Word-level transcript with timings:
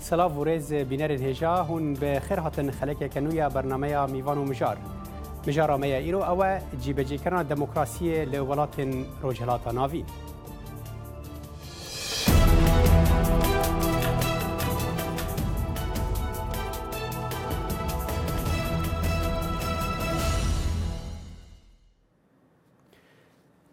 سلاف 0.00 0.38
ورز 0.38 0.72
بینرین 0.74 1.22
هجا 1.22 1.54
هون 1.64 1.94
به 1.94 2.20
خیر 2.20 2.38
هاتن 2.38 2.70
خلک 2.70 3.14
کنویا 3.14 3.48
برنامه 3.48 4.06
میوان 4.06 4.38
و 4.38 4.44
مجار 4.44 4.78
مجارا 5.48 5.76
میا 5.76 5.96
ایرو 5.98 6.22
او 6.22 6.58
جیبجی 6.80 7.18
کرنا 7.18 7.42
دموکراسی 7.42 8.24
لولات 8.24 8.80
روجلاتا 9.22 9.72
ناوی 9.72 10.04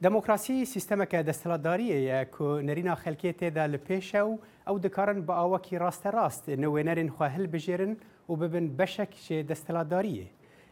دموکراسی 0.02 0.66
سیستمک 0.66 1.16
دستلاداریه 1.16 2.30
که 2.38 2.44
نرینا 2.44 2.96
خلکی 2.96 3.34
تیده 3.34 3.68
لپیش 3.68 4.16
و 4.16 4.38
او 4.68 4.80
دکارن 4.80 5.22
با 5.22 5.34
آواکی 5.36 5.78
راست 5.78 6.08
راست 6.08 6.50
نوینرین 6.50 7.10
خواه 7.10 7.30
هل 7.30 7.48
بجیرن 7.48 7.98
و 8.30 8.36
ببن 8.36 8.68
بشک 8.76 9.16
شه 9.16 9.44
دستلاداریه 9.44 10.28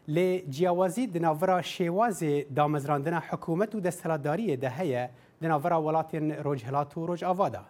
لی 0.08 0.42
جیاوازی 0.50 1.08
دناورا 1.08 1.62
شیواز 1.62 2.24
دامزراندن 2.56 3.14
حکومت 3.14 3.76
و 3.76 3.80
دستلاداریه 3.80 4.56
ده 4.56 4.70
هیه 4.70 5.10
دناورا 5.42 5.82
ولاتین 5.84 6.32
روج 6.32 6.64
هلات 6.66 6.98
و 6.98 7.06
روج 7.06 7.24
آوادا 7.24 7.66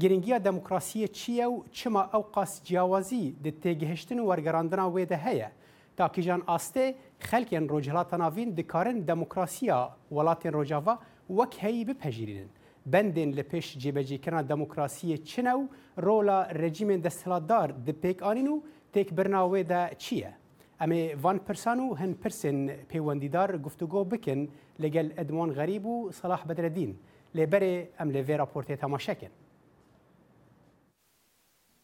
گرنگیا 0.00 0.38
دموکراسی 0.38 1.08
چیه 1.08 1.46
و 1.46 1.62
چما 1.70 2.02
اوقاس 2.12 2.62
جیاوازی 2.62 3.30
د 3.44 3.60
تیگهشتن 3.60 4.18
و 4.18 4.26
ورگراندن 4.30 4.80
وی 4.84 5.06
ده 5.06 5.16
هیه 5.16 5.50
تا 5.96 6.08
که 6.08 6.22
جان 6.22 6.42
آسته 6.46 6.94
خلکین 7.18 7.68
روج 7.68 7.90
هلاتان 7.90 8.20
آوین 8.20 8.50
دکارن 8.50 8.98
دموکراسیا 8.98 9.90
ولاتین 10.12 10.52
روجاوا 10.52 10.98
وک 11.30 11.64
هی 11.64 11.84
بپجیرینن 11.84 12.48
bendên 12.92 13.32
li 13.36 13.42
pêş 13.50 13.66
cêbecîkirina 13.82 14.42
demokrasiyê 14.48 15.16
çi 15.28 15.44
ne 15.44 15.50
û 15.50 15.62
rola 16.06 16.40
rejîmên 16.62 17.04
desthilatdar 17.04 17.68
di 17.86 17.90
pêkanîn 18.02 18.48
û 18.48 18.56
têkbirina 18.94 19.40
wê 19.52 19.68
de 19.68 19.94
çi 19.98 20.14
ye? 20.16 20.32
Em 20.80 20.90
ê 20.92 21.22
van 21.22 21.38
pirsan 21.38 21.78
û 21.78 21.88
hin 22.00 22.14
pirsên 22.22 22.56
pêwendîdar 22.90 23.50
guftûgo 23.64 24.10
bikin 24.10 24.50
li 24.82 24.90
gel 24.90 25.10
Edwan 25.16 25.50
Xerîb 25.50 25.84
û 25.84 26.12
Salah 26.12 26.48
Bedreddîn 26.48 26.96
lêberê 27.36 27.74
em 27.98 28.08
lê 28.10 28.22
vê 28.28 28.36
raportê 28.42 28.76
temaşekin. 28.76 29.28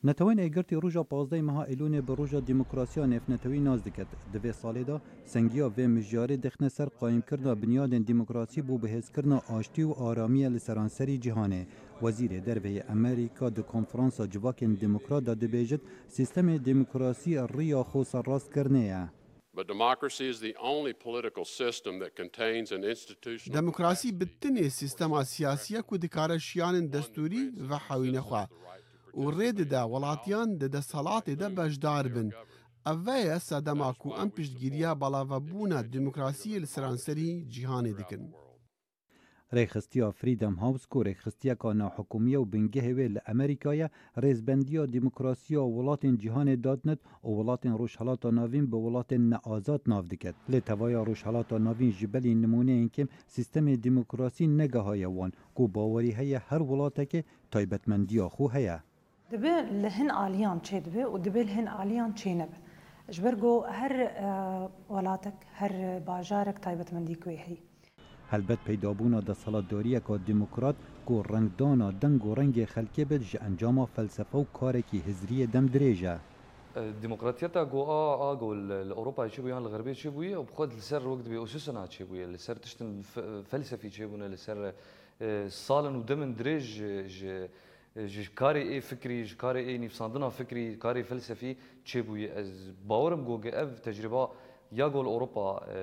نەتەوەین 0.08 0.38
ئەگەرتی 0.42 0.80
ڕژە 0.84 1.02
پازدەی 1.10 1.44
مەها 1.48 1.64
ئەلونێ 1.70 2.00
بە 2.06 2.12
ڕژە 2.20 2.40
دیموکراسیا 2.50 3.04
نێفنەتەوەی 3.12 3.64
ناز 3.68 3.80
دەکەت 3.86 4.10
دەبێ 4.32 4.52
ساڵێدا 4.60 4.96
سنگیا 5.32 5.66
وێ 5.76 5.86
مژیاری 5.96 6.40
دەخنە 6.44 6.68
سەر 6.76 6.88
قایمکردە 6.98 7.52
بنیادێن 7.60 8.02
دیموکراسی 8.10 8.60
بوو 8.66 8.80
بەهێزکردە 8.82 9.38
ئاشتی 9.50 9.82
و 9.88 9.96
ئارامیە 10.00 10.48
لە 10.54 10.60
سەرانسەری 10.66 11.20
جیهانێ 11.24 11.62
وەزیرێ 12.02 12.38
دەربەیە 12.46 12.82
ئەمریکا 12.90 13.46
دە 13.56 13.62
کۆنفرانسا 13.72 14.24
جوواکن 14.32 14.72
دیموکرادا 14.82 15.34
دەبێژت 15.42 15.82
سیستەمی 16.16 16.56
دیموکراسی 16.68 17.32
ڕیا 17.54 17.82
خۆسە 17.90 18.18
ڕاستکردنەیە. 18.28 19.02
دموکراسی 23.60 24.10
بتنێ 24.20 24.66
سیستەما 24.78 25.20
سیاسیە 25.34 25.80
و 25.92 25.98
دکارە 26.04 26.36
شیانن 26.48 26.86
دەستوری 26.94 27.42
و 27.68 27.70
حەوینەخوا 27.86 28.44
و 29.22 29.22
ڕێدەدا 29.38 29.82
وڵاتیان 29.92 30.48
دەدە 30.62 30.80
سەڵاتی 30.90 31.38
دە 31.40 31.48
بەشدار 31.56 32.04
بن. 32.14 32.28
ئەڤەیە 32.86 33.36
سەدەما 33.48 33.90
و 34.04 34.10
ئەم 34.18 34.28
پشتگیریە 34.36 34.90
بەڵاوەبوونە 35.00 35.78
دموکراسی 35.94 36.60
لە 36.62 36.68
سەرانسەری 36.74 37.30
جیهانێ 37.52 37.92
دکن. 38.00 38.24
ڕێخستیا 39.56 40.08
فریدەم 40.18 40.54
هاوسک 40.62 40.90
و 40.96 41.04
ڕێخستیەکە 41.08 41.68
ناحکومیە 41.82 42.38
و 42.40 42.48
بنگەهێوێ 42.52 43.06
لە 43.14 43.20
ئەمریکایە 43.28 43.86
ڕێزبندیا 44.22 44.82
دیموکراسیە 44.94 45.60
و 45.64 45.72
وڵاتین 45.76 46.14
جیهانێ 46.22 46.56
دادنت 46.66 47.00
و 47.26 47.28
وڵاتین 47.38 47.72
ڕۆژهڵاتە 47.80 48.28
ناوین 48.38 48.66
بە 48.70 48.76
وڵاتین 48.84 49.22
نەئازاد 49.32 49.82
ناو 49.92 50.02
دەکەت 50.12 50.36
لێ 50.50 50.60
تەوایە 50.68 51.00
ڕۆژهڵاتە 51.08 51.56
ناوین 51.66 51.92
ژبەلی 51.98 52.34
نمونەیەکم 52.44 53.08
سیستەمی 53.34 53.76
دیموکراسی 53.84 54.50
نەگەهایەوان 54.60 55.30
و 55.62 55.68
باوەری 55.74 56.16
هەیە 56.20 56.38
هەر 56.48 56.60
وڵاتێکی 56.70 57.22
تایبەتمەندیە 57.52 58.26
خو 58.34 58.44
هەیە. 58.56 58.78
دبي 59.32 59.82
لهن 59.82 60.10
آليان 60.10 60.60
چه 60.60 60.78
دبي 60.78 61.04
و 61.04 61.16
لهن 61.16 61.68
آليان 61.68 62.14
چه 62.14 62.28
نبه 62.34 62.56
جبرگو 63.10 63.60
هر 63.60 63.92
آه، 64.16 64.70
ولاتك 64.90 65.32
هر 65.54 65.98
باجارك 66.06 66.58
طيبت 66.64 66.92
من 66.94 67.04
ديكوي 67.04 67.36
هي 67.38 67.56
هلبت 68.30 68.58
دا 69.26 69.32
صلاة 69.32 69.60
دورية 69.60 69.98
که 69.98 70.16
ديمقراط 70.26 70.74
کو 71.08 71.20
رنگ 71.22 71.56
دانا 71.58 71.90
دنگ 72.04 72.24
و 72.26 72.34
رنگ 72.34 72.64
خلقه 72.64 73.04
بد 73.04 73.20
جه 73.22 73.42
انجاما 73.46 73.86
فلسفه 73.86 74.38
و 74.38 74.44
کاره 74.44 74.82
که 74.82 74.96
هزریه 74.98 75.44
دم 75.46 75.66
دریجه 75.66 76.18
ديمقراطيتا 77.00 77.64
جو 77.64 77.80
آ 77.82 78.16
آ 78.32 78.34
جو 78.34 78.52
الاوروبا 78.52 79.28
تشيبويا 79.28 79.58
الغربيه 79.58 79.92
تشيبويا 79.92 80.36
وبخد 80.38 80.72
لسر 80.74 81.08
وقت 81.08 81.28
باسسنا 81.28 81.86
تشيبويا 81.86 82.26
لسر 82.26 82.56
تشتن 82.56 83.00
فلسفي 83.46 83.88
تشيبونا 83.88 84.24
لسر 84.24 84.72
صالن 85.48 85.94
آه، 85.94 85.98
ودمن 85.98 86.34
دريج 86.34 86.82
ji 87.96 88.22
karê 88.34 88.60
ê 88.76 88.80
fikrî 88.80 89.24
ji 89.24 89.36
karê 89.36 89.62
ê 89.70 89.80
nîfsandina 89.80 90.30
fikrî 90.30 90.78
karê 90.78 91.02
felsefî 91.02 91.56
çêbûye 91.84 92.28
ez 92.40 92.50
bawerim 92.88 93.24
goge 93.24 93.48
ev 93.48 93.68
tecrüba 93.84 94.30
ya 94.72 94.88
gol 94.88 95.04
Europa 95.14 95.66
e, 95.74 95.76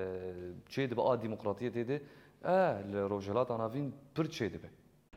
çê 0.68 0.90
dibe 0.90 1.00
a 1.02 1.14
demokratiyê 1.14 1.70
tê 1.72 1.88
de 1.88 2.02
e 2.44 2.50
li 2.92 3.00
rojhelata 3.10 3.58
navîn 3.58 3.94
pir 4.14 4.24
çê 4.24 4.52
dibe. 4.52 4.66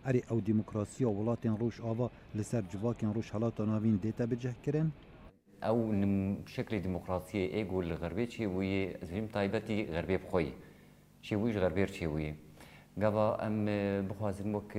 Erê 0.06 0.18
ew 0.34 0.46
demokrasiya 0.46 1.10
welatên 1.10 1.60
roj 1.60 1.80
ava 1.80 2.10
li 2.36 2.44
ser 2.44 2.64
civakên 2.70 3.16
rojhelata 3.16 3.68
navîn 3.68 4.00
dête 4.04 4.32
bicehkirin? 4.32 4.94
Ew 5.64 5.74
şeklê 6.56 6.84
demokrasiyê 6.84 7.48
êgo 7.62 7.84
li 7.84 7.94
xerbê 7.94 8.26
çêbûye 8.28 9.06
zrim 9.06 9.28
taybetî 9.28 9.74
xerbê 9.74 10.22
bixweyî. 10.24 10.54
Çêbûyî 11.24 11.52
ji 11.52 11.60
xerbêr 11.60 11.88
çêbûye. 11.88 12.34
قبا 12.98 13.36
ام 13.48 13.66
بخوازن 14.08 14.56
وك 14.56 14.72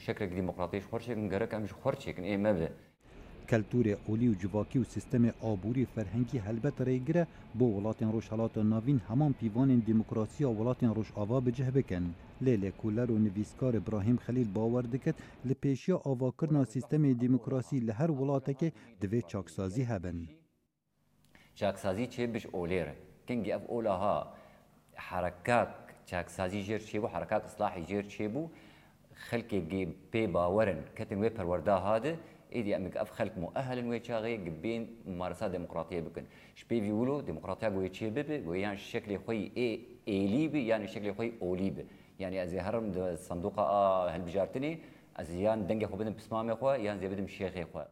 شكلك 0.00 0.28
ديمقراطيش 0.28 0.84
خورشك 0.86 1.10
نقرك 1.18 1.54
امش 1.54 1.72
خورشك 1.72 2.18
اي 2.20 2.36
مبدا 2.36 2.70
کلتور 3.50 3.96
اولی 4.08 4.28
و 4.28 4.32
جواکی 4.34 4.78
و 4.78 4.84
سیستم 4.84 5.30
آبوری 5.42 5.84
فرهنگی 5.84 6.38
هلبت 6.38 6.80
ریگره 6.80 7.26
با 7.54 7.66
ولاتین 7.66 8.12
روش 8.12 8.28
حالات 8.28 8.58
ناوین 8.58 8.98
همان 8.98 9.32
پیوان 9.40 9.78
دموکراسی 9.78 10.44
و 10.44 10.50
ولاتین 10.52 10.94
روش 10.94 11.12
آوا 11.14 11.40
بجه 11.40 11.70
بکن. 11.70 12.14
لیل 12.40 12.70
کولر 12.70 13.10
و 13.10 13.18
نویسکار 13.18 13.76
ابراهیم 13.76 14.16
خلیل 14.16 14.48
باور 14.52 14.82
دکت 14.82 15.14
لپیشی 15.44 15.92
آوا 15.92 16.30
کرنا 16.40 16.64
سیستم 16.64 17.12
دموکراسی 17.12 17.80
لهر 17.80 18.10
ولاته 18.10 18.54
که 18.54 18.72
دوی 19.00 19.22
چاکسازی 19.22 19.82
هبن. 19.84 20.28
چاکسازی 21.54 22.06
چه 22.06 22.26
بش 22.26 22.46
اولیره. 22.46 22.94
کنگی 23.28 23.52
اف 23.52 23.62
اولاها 23.68 24.32
حرکات 24.94 25.68
چاکسازی 26.10 26.60
ژێر 26.68 26.82
چێبوو 26.88 27.08
حرکات 27.14 27.42
ئسلاحی 27.48 27.82
ژێر 27.90 28.04
چێبوو 28.14 28.42
خەلکێکی 29.28 29.82
پێ 30.12 30.22
باوەرن 30.34 30.80
کەتن 30.96 31.18
وێ 31.22 31.30
پەروەەردا 31.36 31.76
هادە 31.86 32.12
ئیدی 32.54 32.72
ئەمک 32.76 32.94
ئەف 33.00 33.10
خەلکم 33.18 33.42
و 33.44 33.50
ئەهلن 33.56 33.86
وێ 33.90 33.98
چاغەیە 34.06 34.38
گبێن 34.46 34.82
مارەسا 35.20 35.46
دموکراتیە 35.56 36.00
بکەن 36.06 36.26
شپێوی 36.60 36.92
ولو 37.00 37.16
دموکراتیا 37.28 37.70
گوێ 37.76 37.88
چێ 37.96 38.08
ببێ 38.16 38.36
بۆ 38.46 38.52
یان 38.64 38.76
شکلی 38.90 39.16
خۆی 39.24 39.42
ئێ 39.58 39.70
ئێلی 40.10 40.44
بێ 40.52 40.60
یانی 40.70 40.88
شکلی 40.94 41.12
خۆی 41.16 41.30
ئۆلی 41.42 41.70
بێ 41.76 41.84
یعنی 42.22 42.36
ئەزی 42.42 42.58
هەرم 42.66 42.84
صندوقا 43.28 43.64
هەلبژارتنی 44.14 44.72
ئەزیان 45.18 45.58
دەنگی 45.68 45.86
خۆ 45.90 45.94
بدن 46.00 46.12
پسمامێ 46.20 46.54
خۆ 46.60 46.68
یان 46.86 46.96
زێ 47.02 47.06
بدم 47.12 47.28
شێخێ 47.38 47.64
خۆ 47.72 47.82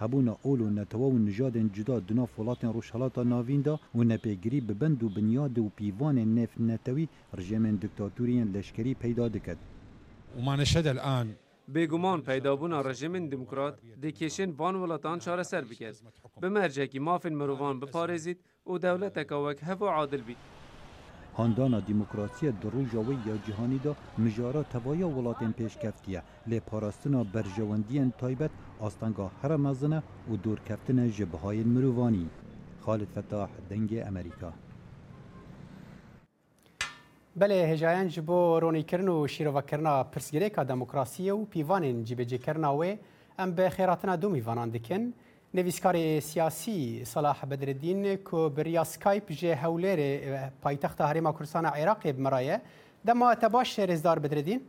هبونا 0.00 0.36
اول 0.44 0.60
و 0.60 0.70
نتوا 0.70 1.06
و 1.06 1.18
نژادên 1.18 1.68
cuda 1.74 2.00
di 2.08 2.14
nav 2.16 2.28
welatên 2.38 2.72
Rojhelata 2.72 3.22
Navîn 3.24 3.64
de 3.64 3.76
û 3.96 3.98
nepêgirî 4.12 4.68
bi 4.68 4.74
bend 4.80 5.00
û 5.02 5.16
binyad 5.16 5.56
û 5.62 5.70
pîvanên 5.78 6.28
nêvnetewî 6.38 7.06
rijêmên 7.38 7.82
diktatoriyên 7.82 8.52
leşkerî 8.54 8.94
peyda 8.94 9.26
diket. 9.34 9.58
وما 10.38 10.54
نشهد 10.62 10.86
الآن 10.94 11.28
بێگومان 11.74 12.20
پەیدابوونا 12.28 12.78
ڕژمین 12.88 13.24
دموکرات 13.32 13.74
دەکێشێن 14.04 14.50
بان 14.58 14.74
وڵاتان 14.80 15.18
چارەسەر 15.24 15.64
بکەس 15.70 15.96
بمەرجێکی 16.40 17.00
مافین 17.08 17.34
مرۆڤان 17.40 17.76
بپارێزیت 17.82 18.40
و 18.70 18.72
دەولەتەکە 18.84 19.36
وەک 19.44 19.58
هەبوو 19.68 19.92
عادل 19.96 20.22
بیت 20.28 20.42
هاندانا 21.38 21.80
دیموکراسی 21.80 22.50
در 22.50 22.70
روژا 22.70 23.00
وی 23.00 23.16
یا 23.26 23.36
جهانی 23.48 23.78
دا 23.78 23.96
مجارا 24.18 24.62
توایا 24.62 25.08
ولاتین 25.08 25.52
پیشکفتیه 25.52 26.22
لی 26.46 26.60
پاراستنا 26.60 27.24
برجواندین 27.24 28.12
تایبت 28.18 28.50
آستانگا 28.80 29.30
هرمزنه 29.42 30.02
و 30.32 30.36
دور 30.36 30.60
کفتن 30.68 31.10
جبهای 31.10 31.62
مروانی 31.64 32.28
خالد 32.80 33.08
فتاح 33.18 33.48
دنگ 33.70 34.02
امریکا 34.06 34.52
بله 37.36 37.54
هجایان 37.54 38.08
جبو 38.08 38.60
رونی 38.60 38.82
کرن 38.82 39.08
و 39.08 39.26
شیرو 39.26 39.60
کرنا 39.60 40.04
پرسگریکا 40.04 40.64
دموکراسی 40.64 41.30
و 41.30 41.44
پیوانین 41.44 42.04
جبه 42.04 42.24
جکرنا 42.24 42.76
و 42.76 42.84
ام 43.38 43.50
به 43.52 43.68
خیراتنا 43.70 44.16
دو 44.16 44.28
میوانان 44.28 44.68
دکن 44.70 45.12
نویسکار 45.54 46.20
سیاسی 46.20 47.04
صلاح 47.06 47.44
بدرالدین 47.48 48.04
کو 48.24 48.48
بریا 48.56 48.82
سکایپ 48.86 49.30
جه 49.40 49.54
هولر 49.62 50.00
پایتخت 50.62 51.00
هریما 51.00 51.32
کردستان 51.32 51.66
عراق 51.66 52.10
بمرایه 52.10 52.60
دما 53.06 53.34
تباش 53.34 53.78
رزدار 53.80 54.18
بدرالدین 54.18 54.60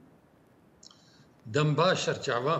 دم 1.53 1.73
باشر 1.75 2.13
چعوا 2.13 2.55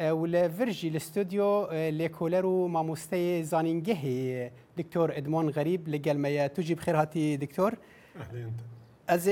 ول 0.00 0.48
فرجي 0.52 0.88
الاستوديو 0.88 1.68
لكولرو 1.72 2.68
ماموستي 2.68 3.42
زانينجهي 3.44 4.50
دكتور 4.78 5.16
ادمون 5.16 5.48
غريب 5.48 5.88
لقلمية 5.88 6.46
تجي 6.46 6.74
بخير 6.74 7.00
هاتي 7.00 7.36
دكتور 7.36 7.74
اهلا 8.20 8.44
انت 8.44 8.60
از 9.08 9.30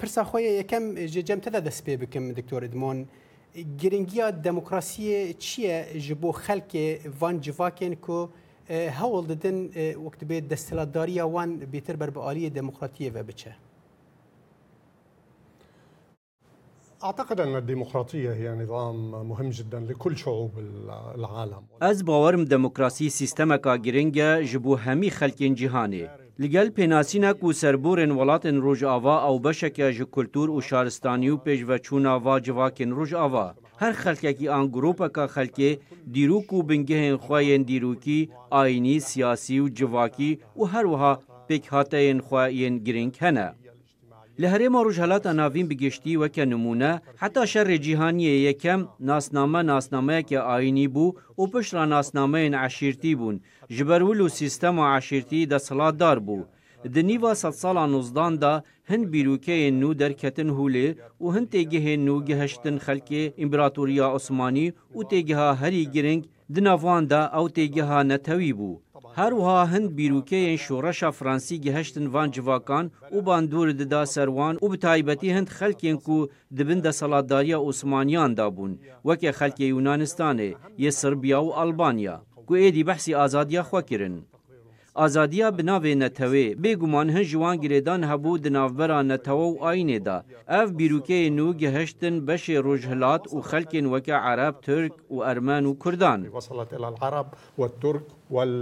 برسا 0.00 0.22
خويا 0.22 0.62
كم 0.62 0.94
جم 0.94 1.38
تدا 1.38 1.58
دسبي 1.58 1.96
بكم 1.96 2.32
دكتور 2.32 2.64
ادمون 2.64 3.06
گرنگیا 3.54 4.30
دموکراسی 4.30 5.32
چیه 5.34 6.00
جبو 6.04 6.32
خلک 6.32 6.98
وان 7.20 7.40
جواکن 7.40 7.94
کو 7.94 8.18
هول 8.98 9.24
ددن 9.26 9.56
وقت 10.04 10.24
به 10.24 10.40
دستلاداری 10.40 11.20
وان 11.20 11.56
بیتر 11.56 11.96
بر 11.96 12.10
بآلی 12.10 12.50
دموکراتی 12.50 13.10
و 13.10 13.22
بچه 13.22 13.56
أعتقد 17.04 17.40
أن 17.40 17.54
الديمقراطية 17.56 18.32
هي 18.32 18.48
نظام 18.54 19.10
مهم 19.26 19.50
جدا 19.50 19.78
لكل 19.80 20.16
شعوب 20.16 20.50
العالم. 21.16 21.62
أز 21.82 22.02
باورم 22.02 22.44
ديمقراطي 22.44 23.08
سيستمك 23.08 23.68
جرينجا 23.68 24.40
جبو 24.42 24.74
همي 24.76 25.10
خلق 25.10 25.34
جهاني. 25.34 26.23
لگل 26.42 26.68
پیناسینا 26.76 27.32
کو 27.40 27.52
سربورن 27.52 28.10
ولاتن 28.10 28.56
روج 28.60 28.84
آوا 28.96 29.16
او 29.26 29.38
بشکه 29.40 29.90
ژ 29.96 30.00
کلتور 30.10 30.48
او 30.50 30.60
شارستانی 30.60 31.28
او 31.28 31.36
پیش 31.44 31.64
و 31.68 31.78
چونا 31.78 32.18
وا 32.20 32.38
جواکن 32.40 32.90
روج 32.90 33.14
آوا 33.14 33.54
هر 33.80 33.92
خلکه 33.92 34.32
کی 34.32 34.48
آن 34.48 34.66
گروپا 34.74 35.08
کا 35.08 35.26
خلکه 35.26 35.78
دیرو 36.12 36.40
کو 36.40 36.62
بنگه 36.62 37.16
خوین 37.16 37.62
دیروکی 37.62 38.28
آینی 38.50 39.00
سیاسی 39.00 39.58
او 39.58 39.68
جواکی 39.68 40.38
او 40.54 40.68
هر 40.68 40.86
وها 40.86 41.14
پک 41.48 41.66
هاتین 41.66 42.20
خوین 42.20 42.78
گرینگ 42.78 43.16
هنه 43.20 43.54
لە 44.40 44.46
هەرێمە 44.52 44.80
ڕژهلات 44.86 45.24
ئەناوین 45.28 45.66
بگەشتی 45.70 46.18
وەکە 46.22 46.44
نمونە 46.52 46.92
حتا 47.22 47.42
شەڕێ 47.52 47.76
جیهانیە 47.86 48.34
یەکەم 48.48 48.80
ناسنامە 49.08 49.60
ناسنامەیەکە 49.70 50.38
ئاینی 50.48 50.88
بوو 50.94 51.16
و 51.40 51.42
پشترا 51.52 51.84
ناسنامەیەن 51.94 52.54
عشیرتی 52.64 53.12
بوون 53.18 53.36
ژبەرول 53.76 54.18
و 54.22 54.28
سیستەما 54.38 54.84
عشیرتی 54.96 55.48
دەسەڵاتدار 55.52 56.18
بوو. 56.26 56.42
دنیوا 56.96 57.32
سە 57.42 57.50
ساڵا 57.62 57.84
نوزداندا 57.92 58.54
هەند 58.90 59.04
بیرروکەیەن 59.12 59.78
و 59.88 59.98
دەرکەتن 60.00 60.48
هولێ 60.58 60.86
و 61.22 61.26
هەند 61.34 61.48
تێگەهێن 61.54 62.04
و 62.14 62.22
گەهشتن 62.28 62.76
خەلکێ 62.86 63.22
ئیمبراتوریا 63.40 64.06
عوسمانی 64.14 64.66
و 64.96 65.00
تێگەها 65.10 65.50
هەری 65.62 65.82
گرنگ 65.94 66.22
دناواندا 66.54 67.22
ئەو 67.34 67.46
تێگەها 67.56 68.00
نەتەوی 68.10 68.52
بوو. 68.58 68.74
هەروها 69.20 69.58
هەند 69.72 69.88
بیرروکەیەن 69.98 70.60
شۆڕەشا 70.66 71.10
فرانسی 71.18 71.62
گەهشتن 71.64 72.06
وان 72.14 72.28
جوواکان 72.36 72.86
و 73.14 73.18
باندور 73.28 73.68
ددا 73.80 74.02
سەروان 74.14 74.54
و 74.62 74.66
بتایبەتی 74.72 75.34
هەند 75.36 75.50
خەلکێن 75.58 75.96
و 76.10 76.18
دبن 76.58 76.80
دەسەڵاتداریە 76.86 77.58
عوسمانیاندا 77.66 78.46
بوون 78.56 78.72
وەکێ 79.08 79.30
خەلکێ 79.38 79.66
یونانستانێ 79.74 80.50
یە 80.84 80.90
سربیا 81.00 81.40
و 81.44 81.54
ئەلبانیا 81.58 82.16
کو 82.48 82.52
ئێدی 82.62 82.86
بەحسی 82.88 83.16
ئازادیا 83.20 83.62
خواکردن. 83.68 84.16
ئازادیا 85.00 85.48
بناوێ 85.58 85.92
نەتەوێ 86.02 86.46
بێگومان 86.62 87.08
هەن 87.16 87.24
ژوان 87.30 87.56
گرێدان 87.62 88.02
هەبوو 88.10 88.40
دناوبەرا 88.44 89.00
نەتەوە 89.12 89.46
و 89.52 89.60
ئاینێدا 89.64 90.18
ئەف 90.52 90.68
بیرروکەیە 90.78 91.30
نو 91.38 91.46
گەهشتن 91.60 92.14
بەشێ 92.28 92.56
ڕۆژهلات 92.66 93.22
و 93.34 93.38
خەلکێن 93.50 93.86
وەکە 93.92 94.16
عرب 94.26 94.54
ترک 94.66 94.94
و 95.14 95.16
ئەرمەن 95.26 95.64
و 95.66 95.72
کوردان 95.82 96.20
وەسەڵەت 96.36 96.70
العرب 97.02 97.28
والترك 97.60 98.06
وال 98.34 98.52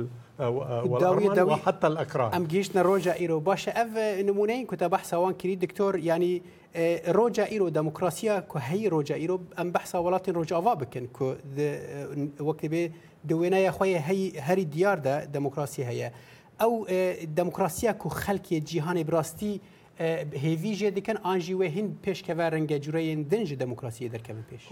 والأرمن 0.49 1.41
وحتى 1.41 1.87
الأكراد 1.87 2.35
أم 2.35 2.45
جيشنا 2.45 2.83
روجا 2.83 3.15
إيرو 3.15 3.41
باشا 3.41 3.83
أف 3.83 3.89
نمونين 4.25 4.67
كنت 4.67 4.85
بحثا 4.85 5.17
وان 5.17 5.33
كري 5.33 5.55
دكتور 5.55 5.99
يعني 5.99 6.43
آه، 6.77 7.13
روجا 7.13 7.51
إيرو 7.51 7.69
ديمقراطية 7.69 8.45
هي 8.57 8.89
روجا 8.89 9.15
إيرو 9.15 9.41
أم 9.61 9.71
بحثا 9.73 9.99
ولاتن 9.99 10.33
روجا 10.33 10.59
أفا 10.59 10.75
بكن 10.75 11.07
كو 11.07 11.35
آه، 11.59 12.09
وقت 12.41 12.67
بي 12.67 12.93
يا 13.31 13.71
خويا 13.71 14.01
هي 14.07 14.41
هري 14.41 14.65
ديار 14.65 14.99
دا 14.99 15.25
ديمقراطية 15.25 15.89
هي 15.89 16.13
أو 16.63 16.87
آه، 16.91 17.25
ديمقراطية 17.25 17.91
كو 17.91 18.09
خلق 18.09 18.49
جيهان 18.51 19.03
براستي 19.03 19.61
هیوی 20.35 20.73
جدی 20.73 21.01
کن 21.01 21.17
انجي 21.17 21.55
و 21.55 21.63
هند 21.63 21.97
بيش 22.05 22.23
كفارنجا 22.23 22.81
ورنگ 22.89 23.29
دنج 23.31 23.55
دموکراسی 23.55 24.09
در 24.09 24.21
بيش 24.53 24.63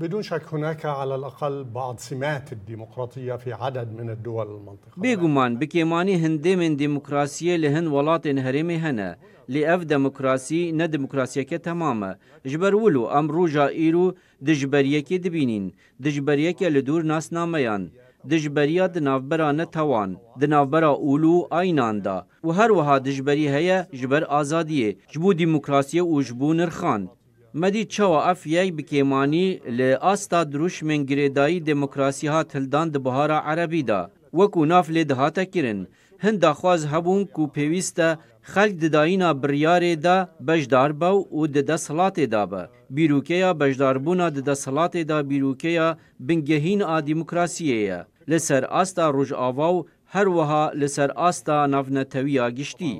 بدون 0.00 0.22
شك 0.22 0.42
هناك 0.52 0.84
على 0.86 1.14
الأقل 1.14 1.64
بعض 1.64 1.98
سمات 1.98 2.52
الديمقراطية 2.52 3.34
في 3.36 3.52
عدد 3.52 3.92
من 3.92 4.10
الدول 4.10 4.46
المنطقة 4.56 4.90
بيقومان 4.96 5.58
بكيماني 5.58 6.16
هندي 6.26 6.56
من 6.56 6.76
ديمقراطية 6.76 7.56
لهن 7.56 7.86
ولات 7.86 8.26
هرمي 8.26 8.76
هنا 8.76 9.16
لأف 9.48 9.80
ديمقراطية 9.84 10.70
نا 10.72 10.86
ديمقراطية 10.86 11.42
تماما 11.42 12.16
جبرولو 12.46 13.06
أم 13.06 13.30
روجا 13.30 13.68
إيرو 13.68 14.14
دجبريكي 14.40 15.18
دبينين 15.18 15.72
دجبريك 16.00 16.62
لدور 16.62 17.02
ناس 17.02 17.32
ناميان 17.32 17.90
دجبريا 18.24 18.86
دنافبرا 18.86 19.52
نتوان 19.52 20.16
دنافبرا 20.36 20.86
اولو 20.86 21.42
أينان 21.52 22.02
دا 22.02 22.24
هر 22.44 22.72
وها 22.72 22.98
دجبري 22.98 23.48
هيا 23.50 23.88
جبر 23.94 24.40
آزادية 24.40 24.96
جبو 25.14 25.32
ديمقراطية 25.32 26.00
وجبو 26.00 26.52
نرخان 26.52 27.08
Medî 27.52 27.88
çawa 27.88 28.30
ef 28.32 28.46
yek 28.46 28.78
bi 28.78 28.82
kêmanî 28.82 29.46
li 29.78 29.98
asta 29.98 30.42
duruşmên 30.52 31.06
girêdayî 31.06 31.66
demokrasî 31.66 32.28
hat 32.30 32.54
hildan 32.54 32.94
di 32.94 33.04
bihara 33.04 33.38
erebî 33.44 33.86
da 33.88 34.10
wekû 34.32 34.68
nav 34.68 34.82
lê 34.84 35.08
dihate 35.08 35.50
kirin 35.50 35.88
hin 36.24 36.40
daxwaz 36.42 36.86
hebûn 36.86 37.26
ku 37.26 37.42
pêwîst 37.54 37.98
e 38.06 38.18
xelk 38.52 38.80
di 38.80 38.86
dayîna 38.92 39.30
biryarê 39.42 40.02
de 40.02 40.28
bejdar 40.40 40.90
bew 41.00 41.18
û 41.38 41.54
di 41.54 41.58
desthilatê 41.66 42.30
da 42.32 42.50
be. 42.50 42.62
Bîrûkeya 42.96 43.60
bejdarbûna 43.60 44.34
di 44.34 44.40
desthilatê 44.48 45.08
da 45.08 45.20
bîrûkeya 45.30 45.96
bingehîn 46.20 46.80
a 46.80 46.98
demokrasiyê 47.00 47.78
ye. 47.88 48.04
Li 48.28 48.40
ser 48.40 48.64
asta 48.80 49.12
rojava 49.12 49.68
هەروەها 50.16 50.60
لەسەر 50.80 51.10
ئاستا 51.20 51.56
ناونەتەویا 51.74 52.46
گشتی 52.58 52.92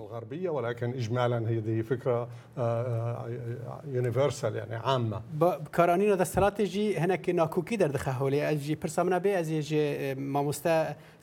کارانینە 5.77 6.17
دە 6.23 6.27
سراتێژی 6.35 6.87
هەنێکی 7.03 7.33
ناکوکی 7.43 7.79
دەردەخە 7.83 8.13
هەولێ 8.21 8.41
ئەجی 8.49 8.75
پرسامنا 8.83 9.19
بێ 9.25 9.33
ئەزیێ 9.39 9.61
ژێ 9.71 9.87
مامۆستا 10.35 10.77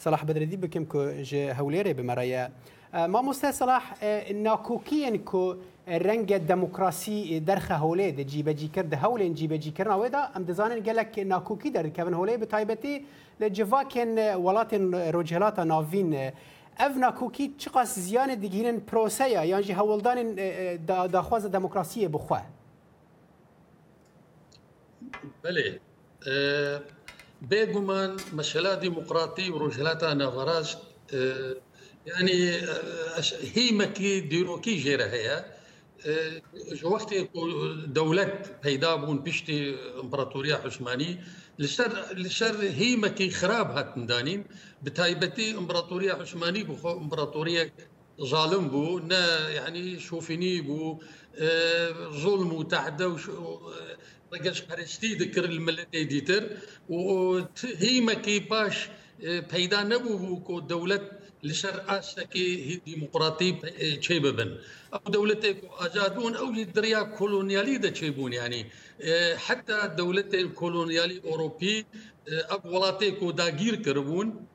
سەلاح 0.04 0.22
بەدرێدی 0.28 0.58
بکەم 0.64 0.84
کو 0.92 1.00
ژێ 1.30 1.44
هەولێرێ 1.60 1.94
بمەڕەیە 2.00 2.44
مامۆستا 3.14 3.50
سەلاح 3.60 3.84
ناکوکیەن 4.48 5.16
کو 5.30 5.44
رەنگە 6.08 6.38
دموکراسی 6.52 7.20
دەرخە 7.50 7.76
هەولێ 7.84 8.08
دە 8.18 8.24
جیبەجیکرد 8.32 8.92
هەولێن 9.04 9.34
جیبەجیکردنەوەدا 9.40 10.24
ئەم 10.34 10.44
دەزانن 10.50 10.80
گەلک 10.88 11.12
ناکوکی 11.34 11.70
دەرکەون 11.76 12.14
هەولێ 12.20 12.36
بە 12.42 12.46
تایبەتی 12.54 12.96
لجواکن 13.40 14.18
ولاتن 14.20 14.94
روجهلاتا 15.12 15.64
ناوین 15.64 16.32
اونا 16.80 17.10
کوکی 17.20 17.46
چقاس 17.62 18.00
زیان 18.00 18.36
دیگیرن 18.40 18.78
پروسه 18.90 19.26
یا 19.30 19.44
یعنی 19.46 19.72
هولدان 19.72 20.20
داخواز 21.16 21.46
دموکراسی 21.46 22.08
بخواه 22.08 22.46
بله 25.44 25.80
بيجمان 27.50 28.18
مشلا 28.36 28.76
ديمقراطي 28.76 29.50
ورجلاتا 29.50 30.14
نافراج 30.14 30.76
يعني 32.06 32.52
هي 33.56 33.72
مكي 33.72 34.20
ديروكي 34.20 34.76
جيرا 34.76 35.06
هي 35.06 35.46
أه، 36.06 36.42
وقتی 36.86 37.26
دەوڵەت 37.98 38.34
پەیدا 38.64 38.92
بوون 39.02 39.20
پشتی 39.26 39.58
ئەمپراتوریا 39.98 40.58
حوسمانی 40.64 41.12
لەسەر 41.62 41.92
لەسەر 42.24 42.56
هیمەکی 42.80 43.30
خراپ 43.40 43.70
هاتندانیم 43.78 44.42
بە 44.84 44.90
تایبەتی 45.00 45.48
ئەمپراتوریا 45.58 46.14
بو 46.68 46.76
خو 46.82 46.90
ئەمپراتوریەک 47.02 47.72
ظالم 48.34 48.66
بو 48.74 48.86
نه 49.12 49.24
یعنی 49.58 49.82
يعني 49.90 50.00
شوفینی 50.08 50.56
بو 50.68 50.82
أه، 50.98 51.90
ظلم 52.24 52.50
و 52.54 52.62
أه، 52.62 52.68
تەعدە 52.74 53.06
و 53.14 53.18
رجش 54.34 54.60
پرستی 54.68 55.10
دکر 55.22 55.46
ملەتی 55.68 56.04
دیتر 56.14 56.44
و 56.90 56.96
هیمەکی 57.84 58.38
پاش 58.52 58.76
پیدا 59.54 59.80
نەبوو 59.92 60.16
بوو 60.22 60.44
کۆ 60.48 60.56
دەوڵەت 60.72 61.06
لشر 61.44 61.84
اشكي 61.88 62.66
هي 62.70 62.76
ديمقراطي 62.86 63.52
تشيببن 64.02 64.58
اه، 64.94 65.02
او 65.08 65.12
دولتك 65.12 65.58
اجادون 65.80 66.36
او 66.36 66.52
دريا 66.52 67.02
كولونيالي 67.04 67.78
دا 67.78 67.90
تشيبون 67.90 68.34
يعني 68.34 68.66
اه، 69.02 69.36
حتى 69.36 69.94
دولت 69.98 70.34
الكولونيالي 70.34 71.22
اوروبي 71.26 71.86
اب 72.28 72.68
اه، 72.68 72.72
ولاتيكو 72.74 73.32
غير 73.32 73.76
كربون 73.76 74.46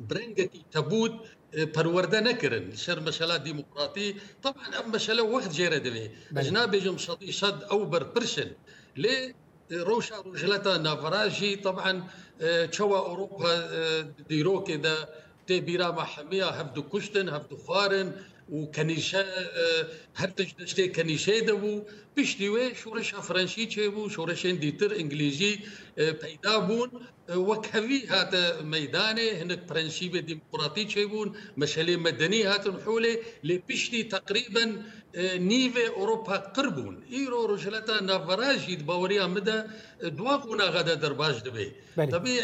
برنگتي 0.00 0.58
تبوت 0.72 1.12
پرورده 1.56 2.14
نکردن 2.20 2.76
شر 2.76 3.00
مسئله 3.00 3.36
دموکراتی 3.36 4.16
طبعا 4.42 4.66
اما 4.66 4.94
مسئله 4.94 5.22
وقت 5.22 5.50
جیره 5.52 5.78
دمی 5.78 6.10
اجنا 6.36 6.66
بجم 6.66 6.96
شدی 6.96 7.32
شد 7.32 7.62
او 7.70 7.84
بر 7.84 8.04
پرشن 8.18 8.50
لی 8.96 9.34
روشا 9.72 10.20
رجلتا 10.34 10.76
نفراجی 10.78 11.56
طبعا 11.56 12.04
تشوا 12.70 12.98
اوروبا 13.06 13.50
ديرو 14.28 14.64
كذا 14.64 15.08
تێبیرا 15.48 15.88
مەحمیە 16.00 16.48
هەفت 16.58 16.76
کوشتن 16.90 17.26
هەفت 17.34 17.50
خوارن 17.62 18.08
و 18.54 18.58
کەنیشە 18.76 19.24
هەرتش 20.20 20.50
دەشتێک 20.60 20.90
کەنیشێ 20.96 21.36
دەبوو 21.48 21.74
پشتی 22.14 22.48
وێ 22.54 22.64
شوورشە 22.80 23.18
فرەنشی 23.28 23.66
چێ 23.72 23.84
بوو 23.94 24.12
شوورەشێن 24.14 24.56
دیتر 24.64 24.90
ئینگلیژی 24.98 25.54
پەیدا 26.22 26.54
بوون 26.68 26.90
وەکەوی 27.48 28.00
هاتە 28.12 28.42
مەدانێ 28.74 29.28
هەندێک 29.40 29.62
پرەنشی 29.68 30.08
بە 30.14 30.20
دیموکراتی 30.30 30.84
چێ 30.92 31.02
بوون 31.10 31.28
مەشەلێ 31.60 31.96
مەدەنی 32.06 32.42
هاتن 32.50 32.76
حولێ 32.84 33.14
لێ 33.48 33.56
پشتی 33.66 34.02
تقریبن 34.16 34.70
نیڤێ 35.50 35.86
ئۆروپا 35.98 36.36
قڕ 36.54 36.66
بوون 36.76 36.96
ئیرۆ 37.14 37.40
ڕژلەتە 37.50 37.96
ناڤڕاژیت 38.10 38.80
باوەریان 38.88 39.30
بدە 39.36 39.58
دوا 40.18 40.34
قوناغەدە 40.44 40.94
دەرباش 41.02 41.36
دەبێ 41.46 41.68
دەبێ 42.14 42.34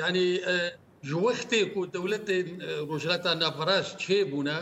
ینی 0.00 0.30
جو 1.04 1.20
وقتی 1.20 1.70
که 1.74 1.86
دولت 1.92 2.30
روجرات 2.88 3.26
نفراش 3.26 3.96
چه 3.96 4.24
بونه 4.32 4.58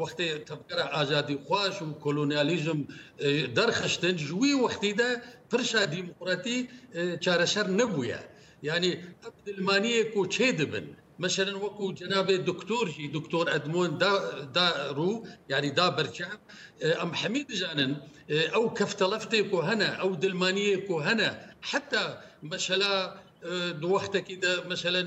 وقتی 0.00 0.26
تفکر 0.48 0.78
آزادی 1.00 1.36
خواش 1.46 1.82
و 1.82 1.86
کلونیالیزم 2.04 2.80
اه، 2.86 3.46
درخشتن 3.46 4.14
جوی 4.26 4.52
وقتی 4.64 4.90
ده 5.00 5.10
پرشا 5.50 5.84
دیمقراتی 5.92 6.58
اه، 6.68 7.16
چارشر 7.16 7.66
نبویه 7.80 8.20
يعني 8.62 8.90
عبد 9.26 10.12
کو 10.14 10.26
چه 10.26 10.52
دبن 10.52 10.86
مثلا 11.18 11.56
وكو 11.58 11.92
جناب 11.92 12.26
دكتور 12.32 12.88
جي 12.88 13.06
دكتور 13.08 13.54
ادمون 13.54 13.98
دا 14.54 14.90
رو 14.92 15.26
يعني 15.48 15.70
دا 15.70 15.88
برجع 15.88 16.28
اه، 16.32 17.02
ام 17.02 17.14
حميد 17.14 17.48
جانن 17.52 17.96
او 18.54 18.74
کفتلفتی 18.74 19.42
كو 19.42 19.60
هنا 19.60 19.86
او 20.00 20.14
دلمانی 20.14 20.76
کو 20.76 21.00
هنا 21.00 21.40
حتى 21.62 22.16
مثلا 22.42 23.21
دوخته 23.80 24.18
كده 24.18 24.64
مثلا 24.66 25.02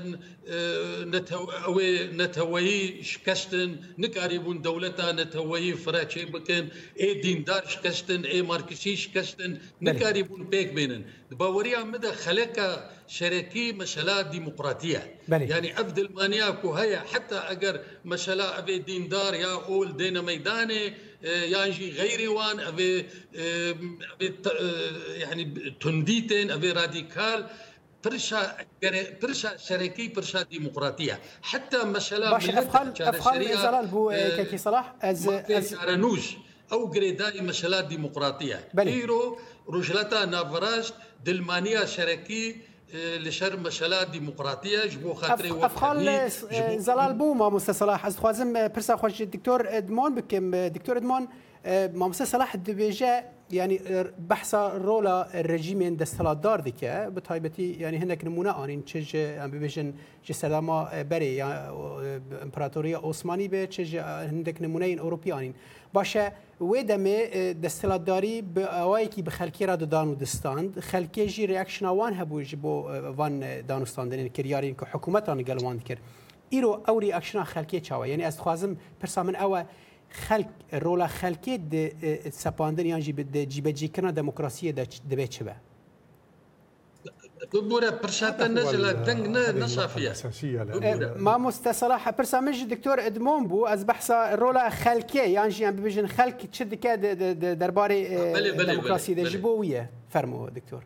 نتوی 1.00 2.02
اه، 2.02 2.12
نتوی 2.12 3.02
شكستن 3.04 3.76
نكاريبون 3.98 4.44
بون 4.56 4.62
دولتا 4.62 5.12
نتوی 5.12 5.72
فراچه 5.74 6.24
بكن 6.24 6.68
اي 7.00 7.14
دين 7.20 7.44
دار 7.44 7.66
شكستن 7.68 8.24
اي 8.24 8.42
ماركسي 8.42 8.96
شكستن 8.96 9.58
بون 9.82 10.44
بيك 10.44 10.72
بينن 10.72 11.04
باوريا 11.30 11.82
مدى 11.82 12.12
خلق 12.12 12.86
شركي 13.08 13.72
مسألة 13.72 14.22
ديمقراطية 14.22 15.14
بلي. 15.28 15.44
يعني 15.44 15.80
أبدل 15.80 16.08
مانياك 16.14 16.64
هيا 16.64 16.98
حتى 16.98 17.36
أجر 17.36 17.80
مسألة 18.04 18.58
أبي 18.58 18.78
دين 18.78 19.08
دار 19.08 19.34
يا 19.34 19.52
أول 19.64 19.96
دين 19.96 20.20
ميداني 20.22 20.94
يعني 21.22 21.90
غيري 21.90 22.28
وان 22.28 22.60
أبي, 22.60 23.06
أبي 23.36 24.32
اه، 24.46 25.12
يعني 25.14 25.42
اه، 25.42 25.72
تنديتين 25.84 26.50
أبي 26.50 26.72
راديكال 26.72 27.46
برشا 28.10 28.40
برشا 29.22 29.56
شركي 29.56 30.08
برشا 30.08 30.42
ديمقراطيه 30.42 31.20
حتى 31.42 31.78
مثلا 31.84 32.30
باش 32.30 32.48
افخال 32.50 33.02
افخال 33.02 33.48
ازرال 33.48 33.86
بو 33.86 34.10
آه، 34.10 34.42
كي 34.42 34.58
صلاح 34.58 34.94
از 35.00 35.28
از 35.28 35.74
رانوج 35.74 36.24
او 36.72 36.90
غريداي 36.92 37.40
مثلا 37.40 37.80
ديمقراطيه 37.80 38.68
ايرو 38.78 39.38
رجلتا 39.68 40.24
نافراج 40.24 40.92
دلمانيا 41.24 41.84
شركي 41.84 42.56
آه، 42.94 43.18
لشر 43.18 43.56
مثلا 43.58 44.02
ديمقراطيه 44.04 44.86
جبو 44.86 45.14
خاطري 45.14 45.50
أف... 45.50 45.64
افخال 45.64 46.08
آه، 46.08 46.76
زلال 46.76 47.14
بو 47.14 47.34
ما 47.34 47.48
مستر 47.50 47.72
صلاح 47.72 48.06
از 48.06 48.18
خوازم 48.18 48.52
برسا 48.68 48.96
خوش 48.96 49.22
دكتور 49.22 49.68
ادمون 49.76 50.14
بكم 50.14 50.66
دكتور 50.68 50.96
ادمون 50.96 51.28
مامسا 51.94 52.24
صلاح 52.24 52.56
دبیجه 52.56 53.24
یعنی 53.50 53.80
بحثا 54.28 54.68
رولا 54.76 55.22
رژیم 55.22 55.94
دستلادار 55.94 56.58
دیگه 56.60 57.10
به 57.10 57.20
تایبتی 57.20 57.62
یعنی 57.80 57.96
هندک 57.96 58.24
نمونه 58.24 58.50
آنین 58.50 58.82
چه 58.82 59.02
جه 59.02 59.38
ببیجن 59.38 59.92
جه 60.22 60.34
سردما 60.34 60.84
بری 61.10 61.26
یا 61.26 61.48
امپراتوری 62.42 62.94
عثمانی 62.94 63.48
به 63.48 63.66
چه 63.66 63.84
جه 63.84 64.02
هندک 64.04 64.56
نمونه 64.60 64.86
این 64.86 65.00
اروپی 65.00 65.32
آنین 65.32 65.54
باشه 65.92 66.32
وی 66.60 66.84
دمه 66.84 67.54
دستلاداری 67.54 68.42
به 68.42 68.80
اوایی 68.82 69.06
که 69.06 69.22
به 69.22 69.30
خلکی 69.30 69.66
را 69.66 69.76
دانو 69.76 70.14
دستاند 70.14 70.80
خلکی 70.80 71.26
جی 71.26 71.46
ریاکشن 71.46 71.86
وان 71.86 72.14
هبو 72.14 72.42
جی 72.42 72.56
بو 72.56 72.88
وان 73.16 73.60
دانستاندن 73.60 74.28
کریارین 74.28 74.74
که 74.74 74.86
حکومت 74.92 75.28
آن 75.28 75.42
گلواند 75.42 75.84
کرد 75.84 75.98
ایرو 76.50 76.80
او 76.88 77.00
ریاکشن 77.00 77.42
خلکی 77.42 77.80
چاوه 77.80 78.08
یعنی 78.08 78.22
از 78.22 78.38
خوازم 78.40 78.76
پرسامن 79.00 79.36
اوه 79.36 79.62
خلق 80.12 80.48
رولا 80.74 81.06
خلقی 81.06 81.58
د 81.58 81.74
اه، 81.74 81.90
اه، 82.02 82.30
سپاندن 82.30 82.86
یان 82.86 83.00
جی 83.00 83.12
د 83.12 83.48
جیبجی 83.48 83.88
کنا 83.88 84.10
دموکراسی 84.10 84.72
د 84.72 84.86
دبه 85.10 85.26
چبه 85.26 85.54
ببورة 87.54 87.90
برشاتا 88.02 88.46
نجلة 88.48 88.92
دنگ 88.92 89.26
نشافية 89.62 90.10
اه، 90.12 91.14
ما 91.18 91.38
مستصلاحة 91.38 92.10
برسا 92.12 92.40
مش 92.40 92.62
دكتور 92.62 93.00
ادمون 93.06 93.46
بو 93.46 93.66
از 93.66 93.84
بحثا 93.86 94.34
رولا 94.34 94.68
خلكي 94.70 95.18
يعني 95.32 95.48
جي 95.48 95.66
خلق 95.72 96.04
خلك 96.06 96.46
تشد 96.46 96.74
كا 96.74 96.94
درباري 97.52 98.16
الديمقراطية 98.38 99.14
دي 99.14 99.22
جبوية 99.24 99.90
فرمو 100.08 100.48
دكتور 100.48 100.84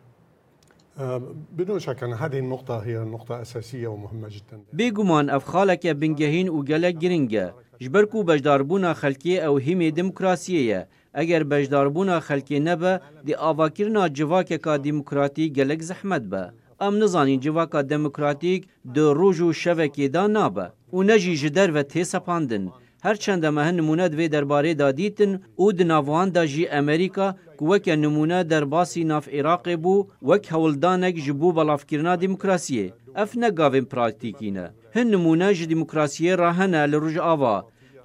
بدون 1.51 1.79
شك 1.79 2.03
أن 2.03 2.13
هذه 2.13 2.39
النقطة 2.39 2.77
هي 2.79 2.97
نقطة 2.97 3.41
أساسية 3.41 3.87
ومهمة 3.87 4.27
جدا 4.29 4.61
بيجمان 4.73 5.29
أفخالك 5.29 5.87
بنجهين 5.87 6.49
وجلك 6.49 6.95
جرينجا 6.95 7.53
ji 7.81 7.89
ber 7.93 8.05
ku 8.11 8.19
bejdarbûna 8.29 8.89
xelkê 9.01 9.35
ew 9.47 9.55
hêmê 9.67 9.87
demokrasiyê 9.99 10.61
ye 10.71 10.81
eger 11.23 11.43
bejdarbûna 11.51 12.17
xelkê 12.27 12.57
nebe 12.67 12.93
dê 13.27 13.33
avakirina 13.49 14.03
civakeka 14.17 14.75
demokratî 14.83 15.45
gelek 15.57 15.81
zehmet 15.89 16.23
be 16.31 16.43
em 16.85 16.93
nizanîn 16.99 17.39
civaka 17.45 17.81
demokratîk 17.93 18.61
di 18.95 19.03
roj 19.19 19.37
û 19.47 19.49
şevekê 19.63 20.07
da 20.13 20.23
nabe 20.35 20.65
û 20.95 20.97
ne 21.07 21.17
jî 21.23 21.33
ji 21.41 21.49
derve 21.55 21.81
tê 21.91 22.03
sepandin 22.11 22.69
herçend 23.05 23.43
em 23.43 23.57
hin 23.67 23.77
nimûne 23.79 24.07
divê 24.13 24.27
derbarê 24.35 24.73
da 24.79 24.97
dîtin 24.97 25.31
û 25.63 25.77
di 25.77 25.87
navan 25.87 26.29
da 26.35 26.43
jî 26.47 26.71
Amerîka 26.79 27.27
ku 27.57 27.63
weke 27.71 27.95
nimûne 28.03 28.49
derbasî 28.49 29.07
nav 29.07 29.21
Iraqê 29.39 29.75
bû 29.83 30.07
wek 30.19 30.51
hewildanek 30.51 31.15
ji 31.23 31.41
bo 31.41 31.49
balafkirina 31.55 32.13
demokrasiyê 32.23 32.85
ev 33.21 33.27
ne 33.41 33.47
gavên 33.59 33.85
praktîkî 33.91 34.53
ne 34.55 34.67
هەن 34.95 35.07
نمونەژ 35.15 35.57
دیموکراسیە 35.71 36.33
ڕاهەنە 36.41 36.81
لە 36.91 36.97
ڕژ 37.03 37.15
ئاوا 37.25 37.57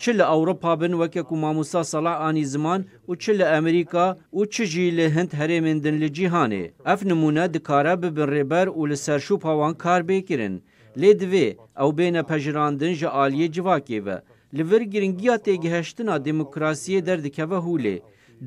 چ 0.02 0.04
لە 0.18 0.24
ئەوروپا 0.30 0.72
بن 0.80 0.92
وەکێک 1.00 1.28
و 1.30 1.40
مامۆسا 1.42 1.82
سەلا 1.92 2.14
ئانی 2.22 2.44
زمان 2.54 2.80
و 3.08 3.12
چ 3.22 3.24
لە 3.38 3.46
ئەمریکا 3.52 4.06
و 4.36 4.40
چژی 4.54 4.94
لە 4.98 5.06
هەند 5.16 5.30
هەرێمێندن 5.40 5.96
لە 6.02 6.08
جیهانێ 6.16 6.64
ئەف 6.88 7.00
نمونە 7.10 7.44
دکارە 7.54 7.94
ببن 8.02 8.28
ڕێبەر 8.34 8.66
و 8.78 8.80
لە 8.90 8.96
سەرشوو 9.04 9.42
پاوان 9.44 9.74
کار 9.84 10.00
بێکردن 10.08 10.54
لێ 11.00 11.10
دوێ 11.20 11.46
ئەو 11.78 11.90
بێنە 11.98 12.22
پەژراندن 12.30 12.92
ژە 13.00 13.08
عالیە 13.18 13.48
جیواکێوە 13.54 14.16
لەڤر 14.56 14.82
گرنگیا 14.92 15.34
تێگەهشتنا 15.44 16.14
دیموکراسیە 16.26 17.00
دەردکەوە 17.08 17.58
هولێ 17.66 17.96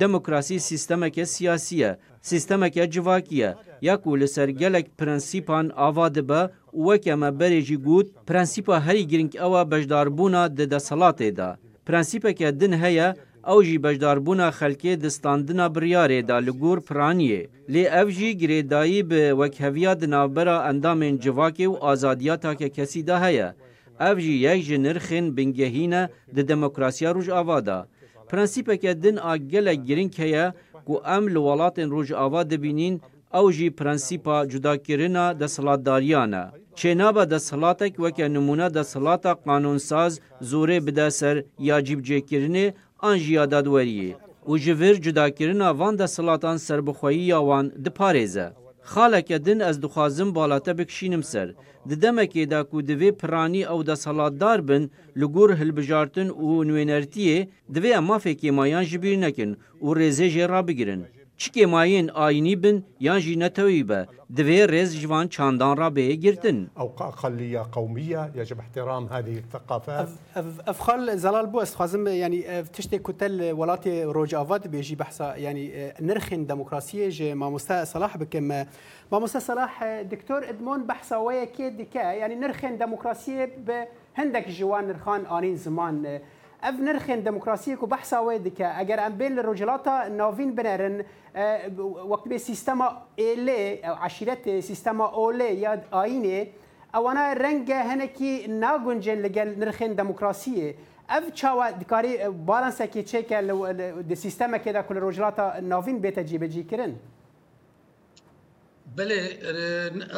دموکراسی 0.01 0.59
سیستەمەکە 0.69 1.23
سیاسیە 1.35 1.91
سیستەمەکە 2.29 2.83
جیواکیە 2.93 3.49
یاک 3.89 4.01
و 4.07 4.19
لەسەر 4.21 4.49
گەلێک 4.61 4.87
پرەنسیپان 4.99 5.65
ئاوا 5.79 6.07
دەبە 6.17 6.41
وەکە 6.87 7.13
me 7.21 7.29
berêjî 7.39 7.77
got 7.85 8.07
prennsîpa 8.27 8.79
herî 8.85 9.03
girink 9.09 9.35
ewa 9.35 9.61
bejdarbûna 9.71 10.57
di 10.57 10.63
deselatê 10.73 11.35
da. 11.35 11.57
Prinsîpeke 11.87 12.59
din 12.59 12.71
heye 12.71 13.13
ew 13.51 13.59
jî 13.67 13.77
bejdarbûna 13.85 14.47
xelkê 14.59 15.01
distandina 15.03 15.65
biryarê 15.75 16.27
da 16.27 16.35
li 16.35 16.51
gor 16.51 16.77
piraniyê. 16.77 17.47
Lê 17.69 17.83
ev 18.03 18.09
jî 18.09 18.31
girêdayî 18.41 19.01
bi 19.09 19.23
wekheviya 19.39 20.01
di 20.01 20.09
navbera 20.11 20.57
endamên 20.69 21.17
civakê 21.23 21.65
û 21.73 21.75
azadiya 21.91 22.37
take 22.39 22.69
kesî 22.69 23.07
de 23.07 23.17
heye. 23.19 23.53
Ev 23.99 24.19
jî 24.19 24.31
yek 24.31 24.61
ji 24.63 24.75
nirxên 24.83 25.37
bingehîne 25.37 26.09
di 26.35 26.47
demokrasiya 26.47 27.15
rojava 27.15 27.65
da. 27.65 27.87
Prinsîpeke 28.29 29.03
din 29.03 29.17
a 29.21 29.37
gelek 29.37 29.79
girink 29.87 30.17
heye 30.17 30.53
ku 30.87 31.01
em 31.17 31.23
li 31.29 31.35
welatên 31.47 31.91
rojava 31.91 32.49
dibînin 32.49 33.01
او 33.37 33.47
جی 33.55 33.67
پرنسیپا 33.79 34.35
جدا 34.51 34.73
کردن 34.85 35.17
دستلاتداریانه 35.41 36.43
چنابا 36.79 37.23
دستلاتک 37.33 37.93
وکه 38.03 38.25
نمونه 38.35 38.67
دستلاتا 38.77 39.31
قانونساز 39.47 40.13
زوره 40.49 40.77
بده 40.85 41.09
سر 41.19 41.35
یا 41.69 41.77
جیبجه 41.87 42.19
کردن 42.29 42.57
آن 43.09 43.15
جیادادوریه 43.23 44.15
و 44.51 44.55
جویر 44.65 44.95
جدا 45.05 45.27
کردن 45.37 45.61
وان 45.79 45.95
دستلاتان 45.95 46.57
سربخویی 46.65 47.23
یا 47.31 47.39
وان 47.49 47.65
دپارزه. 47.85 48.45
خالک 48.91 49.31
دن 49.45 49.59
از 49.61 49.75
دخوازم 49.81 50.29
بالاته 50.37 50.73
بکشینم 50.79 51.23
سر 51.31 51.47
د 51.89 51.91
دمکه 52.03 52.45
دا 52.45 52.63
کو 52.69 52.81
دوی 52.81 53.11
پرانی 53.11 53.61
او 53.71 53.83
د 53.83 53.93
سالادار 53.93 54.59
بن 54.69 54.83
لګور 55.21 55.49
هلبجارتن 55.59 56.27
او 56.41 56.63
نوینرتی 56.69 57.25
دوی 57.73 57.91
اما 57.99 58.17
فکی 58.25 58.49
مایان 58.57 58.85
جبیر 58.91 59.15
نکن 59.25 59.49
او 59.83 59.87
ریزه 59.93 60.27
جرا 60.35 60.61
بگیرن 60.67 61.01
چکه 61.41 61.65
ماین 61.65 62.11
آینی 62.11 62.55
بن 62.55 62.83
یان 62.99 63.19
جی 63.19 63.35
نتوی 63.35 63.83
با 63.83 64.05
دوی 64.35 64.67
ریز 64.67 64.99
جوان 64.99 65.27
چاندان 65.27 65.77
را 65.77 65.89
به 65.89 66.15
گردن 66.15 66.69
او 66.77 67.03
اقلی 67.03 67.57
قومی 67.59 68.01
یجب 68.35 68.59
احترام 68.59 69.07
هذه 69.07 69.31
الثقافات 69.35 70.07
اف 70.67 70.79
خال 70.79 71.15
زلال 71.15 71.45
بو 71.45 71.59
است 71.59 71.75
خوازم 71.75 72.07
یعنی 72.07 72.41
تشت 72.75 72.91
کتل 73.03 73.53
ولات 73.53 73.87
روج 73.87 74.35
آواد 74.35 74.67
بیجی 74.67 74.95
بحثا 74.95 75.37
یعنی 75.37 75.71
نرخین 76.01 76.43
دموکراسی 76.43 77.09
جی 77.11 77.33
ما 77.33 77.49
مستع 77.49 77.83
صلاح 77.83 78.17
بکم 78.17 78.45
ما 79.11 79.19
مستع 79.19 79.39
صلاح 79.39 80.01
دکتور 80.03 80.43
ادمون 80.49 80.83
بحثا 80.83 81.23
ویا 81.23 81.45
که 81.45 81.69
دکا 81.79 82.13
یعنی 82.13 82.35
نرخین 82.35 82.75
دموکراسی 82.75 83.45
به 83.67 83.87
هندک 84.13 84.49
جوان 84.49 84.85
نرخان 84.87 85.25
آنین 85.25 85.55
زمان 85.55 86.19
اف 86.61 86.79
نرخن 86.79 87.19
دموکراسی 87.23 87.75
کو 87.79 87.85
بحثا 87.85 88.19
و 88.23 88.31
دکه 88.45 88.79
اگر 88.79 88.99
ام 88.99 89.17
بین 89.17 89.37
رجلاتا 89.39 90.07
ناوین 90.07 90.55
بنرن 90.55 91.01
وقت 92.09 92.23
به 92.27 92.37
سیستما 92.37 92.89
ایله 93.15 93.79
او 93.83 93.95
عشیرت 94.05 94.59
سیستما 94.59 95.05
اوله 95.05 95.43
یا 95.53 95.77
آینه 95.91 96.47
اوانا 96.95 97.33
رنگ 97.33 97.71
هنکی 97.71 98.47
ناگونجن 98.47 99.15
لگل 99.21 99.55
نرخن 99.57 99.93
دموکراسیه 99.93 100.75
اف 101.09 101.31
چاوا 101.33 101.71
دکاری 101.71 102.17
بالانس 102.45 102.81
کی 102.81 103.03
چیک 103.03 103.33
د 104.09 104.13
سیستم 104.13 104.57
کې 104.57 104.67
د 104.77 104.87
کل 104.89 104.97
رجلاتا 105.07 105.47
ناوین 105.61 105.99
به 105.99 106.11
تجیب 106.11 106.45
جی 106.45 106.63
کرن 106.63 106.95
بله 108.95 109.17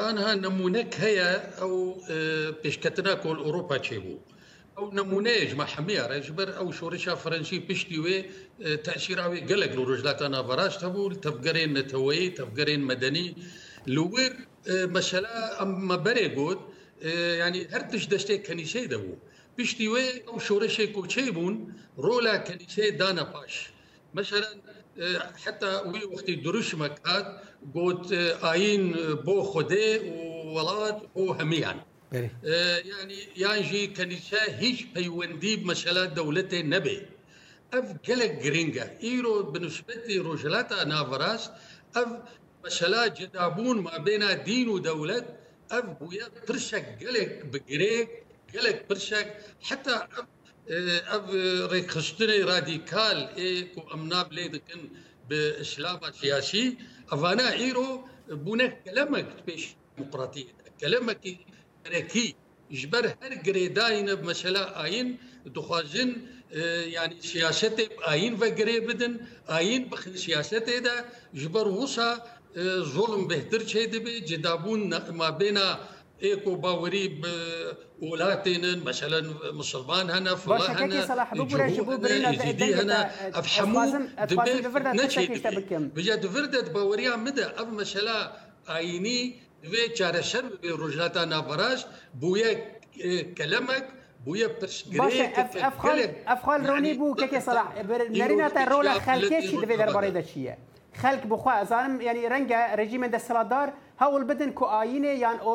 آنها 0.09 0.33
نمونک 0.33 0.97
هیا 1.03 1.39
او 1.63 1.93
پیشکتنا 2.63 3.15
کل 3.15 3.37
اروپا 3.45 3.77
چی 3.77 3.97
بود 3.99 4.30
ئەو 4.81 4.89
نمونەیەش 5.01 5.51
مەحمەیە 5.61 6.03
ڕێژبەر 6.11 6.49
ئەو 6.57 6.67
شۆڕشا 6.77 7.13
فەرەنسی 7.23 7.59
پشتی 7.67 7.97
وێ 8.05 8.17
تاشیراوێ 8.85 9.39
گەلک 9.49 9.71
لە 9.77 9.83
ڕۆژداتا 9.89 10.27
نابڕاشت 10.35 10.79
هەبوو 10.87 11.13
تەفگەرێن 11.23 11.71
نەتەوەی 11.77 12.25
تەفگەرێن 12.37 12.81
مەدەنی 12.89 13.27
لوێر 13.95 14.33
مەشەلا 14.95 15.35
ئەممە 15.59 15.97
بەرێ 16.05 16.27
گوت 16.37 16.61
ینی 17.43 17.61
هەر 17.73 17.83
تش 17.91 18.03
دەشتێک 18.13 18.41
کەنیشەی 18.47 18.87
دەبوو 18.93 19.17
پشتی 19.55 19.87
وێ 19.93 20.05
ئەو 20.29 20.37
شۆرەشێک 20.47 20.89
کوچەی 20.95 21.29
بوون 21.35 21.55
ڕۆلا 22.05 22.35
کەنیشەی 22.47 22.91
دانە 22.99 23.25
پاش. 23.33 23.53
مثلا 24.17 24.47
حتى 25.43 25.69
وی 25.91 26.03
وقتی 26.13 26.33
دروش 26.45 26.69
مکات 26.81 27.27
گوت 27.75 28.03
آین 28.53 28.83
بو 29.25 29.35
خوده 29.51 29.85
و 30.11 30.11
ولاد 30.55 30.97
و 31.19 31.23
همیان 31.39 31.77
يعني 32.11 33.19
يانجي 33.37 33.87
كنيسة 33.87 34.37
هيش 34.59 34.83
بيوندي 34.95 35.53
پەیوەندی 35.57 36.13
دولة 36.17 36.49
نبي 36.73 36.97
أف 37.77 37.87
جلق 38.07 38.31
جرينجا 38.43 38.85
إيرو 39.03 39.33
ئیرۆ 39.51 39.51
بنسبەتی 39.51 40.17
نافراس 40.91 41.43
أف 41.95 42.11
ئەف 42.65 43.17
جدابون 43.19 43.77
ما 43.81 43.97
بين 43.97 44.43
دين 44.43 44.67
و 44.69 44.77
دەولەت 44.87 45.25
ئەف 45.73 45.85
بووە 45.99 46.25
پرشە 46.49 46.79
گەلێک 47.01 47.33
بگرێک 47.51 48.09
گەلک 48.53 48.77
پرشێک 48.91 49.27
حتا 49.67 49.97
أف 50.09 50.67
ئەف 51.11 51.23
ڕێکخستنی 51.71 52.39
آه، 52.41 52.45
رادیکال 52.51 53.19
ئێک 53.41 53.71
و 53.77 53.83
بإسلام 55.29 55.99
سياسي 56.21 56.65
أفانا 57.13 57.47
إيرو 57.61 57.89
بونك 58.45 58.73
كلامك 58.85 59.27
بيش 59.47 59.63
ديمقراطية 59.97 60.49
كلامك 60.81 61.19
tereki 61.83 62.33
ji 62.71 62.87
ber 62.91 63.03
her 63.19 63.31
girêdayîne 63.45 64.15
mesela 64.25 64.65
ayîn 64.75 65.19
dixwazin 65.55 66.11
e, 66.51 66.59
yani 66.97 67.13
siyasetê 67.21 67.85
ayîn 68.03 68.41
ve 68.41 68.49
girê 68.49 68.77
bidin 68.87 69.21
ayîn 69.47 69.91
bixin 69.91 70.13
siyasetê 70.13 70.83
de 70.85 70.95
ji 71.33 71.53
ber 71.53 71.65
wisa 71.79 72.27
e, 72.55 72.61
zulm 72.93 73.29
bêhtir 73.29 73.61
çê 73.71 73.91
dibe 73.93 74.25
cidabûn 74.25 74.81
mabêna 75.21 75.69
ايكو 76.29 76.51
باوري 76.65 77.05
ولاتين 78.09 78.63
مثلا 78.89 79.19
مسلمان 79.61 80.05
هنا 80.15 80.33
فلا 80.43 80.67
هنا 80.75 80.95
يزيدي 82.33 82.69
هنا 82.79 82.99
افحمو 83.41 83.83
دبي 84.29 84.51
نشي 84.99 85.25
دبي 85.27 85.77
بجا 85.97 86.15
دفردت 86.25 86.67
باوريا 86.77 87.13
مدى 87.25 87.45
اف 87.61 87.67
مثلا 87.81 88.17
عيني 88.75 89.19
Ve 89.63 89.93
çareşer 89.95 90.45
ve 90.63 90.69
rojnata 90.69 91.29
navaraş 91.29 91.85
buye 92.13 92.71
e, 92.99 93.33
kelemek 93.33 93.83
بويا 94.27 94.47
باش 94.61 94.75
باشا 95.01 95.25
اف 95.41 95.51
افخال 95.69 95.99
افخال 96.35 96.59
روني 96.71 96.91
بو 96.99 97.07
كاكي 97.21 97.39
صلاح 97.49 97.67
نارينا 98.21 98.47
تا 98.55 98.61
رولا 98.73 98.93
خالكاش 99.07 99.45
دبي 99.63 99.75
دار 99.81 99.89
بريد 99.97 100.17
الشيا 100.23 100.55
خالك 101.01 101.23
بخوا 101.31 101.63
زانم 101.71 101.93
يعني 102.07 102.21
رنجا 102.33 102.59
رجيم 102.81 103.05
دا 103.05 103.17
سلادار 103.27 103.67
هاو 104.01 104.17
البدن 104.17 104.51
كو 104.59 104.65
آينه 104.79 105.07
يعني 105.23 105.39
او 105.47 105.51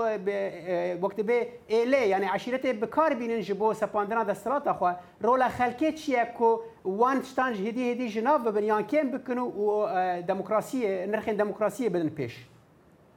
وقت 1.04 1.18
بي 1.28 1.38
ايلي 1.70 2.02
يعني 2.12 2.26
عشيرته 2.26 2.72
بكار 2.82 3.14
بينن 3.14 3.40
جبو 3.40 3.72
سباندنا 3.72 4.22
دا 4.22 4.34
سلاتا 4.34 4.72
خوا 4.78 4.92
رولا 5.24 5.48
خالكاش 5.48 6.08
يا 6.08 6.24
كو 6.38 6.60
وان 6.84 7.18
شتانج 7.24 7.56
هدي 7.68 7.92
هدي 7.92 8.06
جناف 8.06 8.40
بن 8.40 8.64
يعني 8.64 8.82
كان 8.90 9.06
بكنو 9.10 9.46
ديمقراطيه 10.30 11.04
نرخين 11.06 11.36
ديمقراطيه 11.36 11.88
بدن 11.88 12.08
بيش 12.08 12.34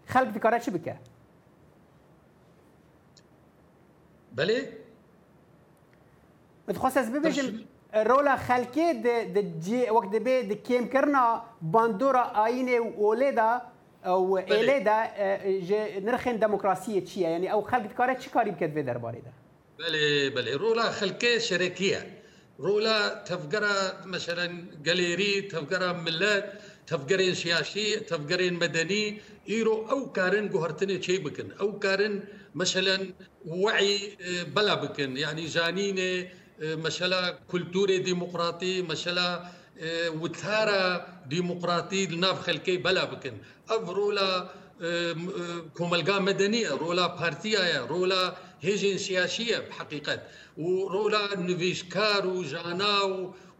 خلق 0.09 0.31
في 0.31 0.39
قرار 0.39 0.59
شبكه 0.61 0.97
بله 4.33 4.65
بتخصص 6.67 6.97
ببجم 7.07 7.65
رولا 7.95 8.35
خلقي 8.35 8.93
د 8.93 9.07
د 9.39 9.59
جي 9.63 9.89
وقت 9.91 10.07
به 10.15 10.41
د 10.41 10.53
كيم 10.53 10.89
كرنا 10.89 11.43
باندورا 11.61 12.45
اينه 12.45 12.79
ووليدا 12.81 13.61
او 14.05 14.37
اليدا 14.37 14.97
نرخن 15.99 16.39
ديمقراطيه 16.39 16.99
تشيا 16.99 17.29
يعني 17.29 17.51
او 17.51 17.61
خلق 17.61 17.93
كاره 17.97 18.13
تشي 18.13 18.29
كاري 18.29 18.51
بكت 18.51 18.73
في 18.73 18.81
درباري 18.81 19.17
ده 19.17 19.33
بله 19.79 20.29
بله 20.35 20.57
رولا 20.57 20.91
خلقي 20.91 21.39
شركيه 21.39 22.19
رولا 22.59 23.13
تفقرة 23.23 24.05
مثلا 24.05 24.65
جاليري 24.83 25.41
تفقرة 25.41 25.91
ملات 25.91 26.53
تفقرين 26.89 27.33
سياسي 27.35 27.99
تفقرين 27.99 28.53
مدني 28.53 29.21
ايرو 29.49 29.89
او 29.91 30.11
كارن 30.11 30.49
جوهرتني 30.49 30.99
چی 30.99 31.11
بكن 31.17 31.51
او 31.51 31.79
كارن 31.79 32.23
مثلا 32.55 33.13
وعي 33.45 34.17
اه، 34.21 34.43
بلا 34.43 34.73
بكن 34.73 35.17
يعني 35.17 35.43
زانینێ 35.47 36.13
اه، 36.61 36.75
مثلا 36.75 37.39
کولتورێ 37.51 37.97
دیموقراتی 38.07 38.81
مثلا 38.81 39.27
اه، 39.79 40.09
وتارە 40.21 41.01
دیموقراتی 41.29 42.05
لناو 42.07 42.35
خەلکەی 42.47 42.77
بلا 42.85 43.03
بكن 43.05 43.33
افرولا 43.69 44.49
كوملقا 45.75 46.19
مدنيه 46.19 46.69
رولا 46.69 47.07
بارتيايا 47.07 47.85
رولا 47.85 48.35
هجين 48.63 48.97
سياسيه 48.97 49.57
بحقيقه 49.57 50.23
ورولا 50.57 51.35
نفيشكار 51.39 52.27
وجانا 52.27 52.99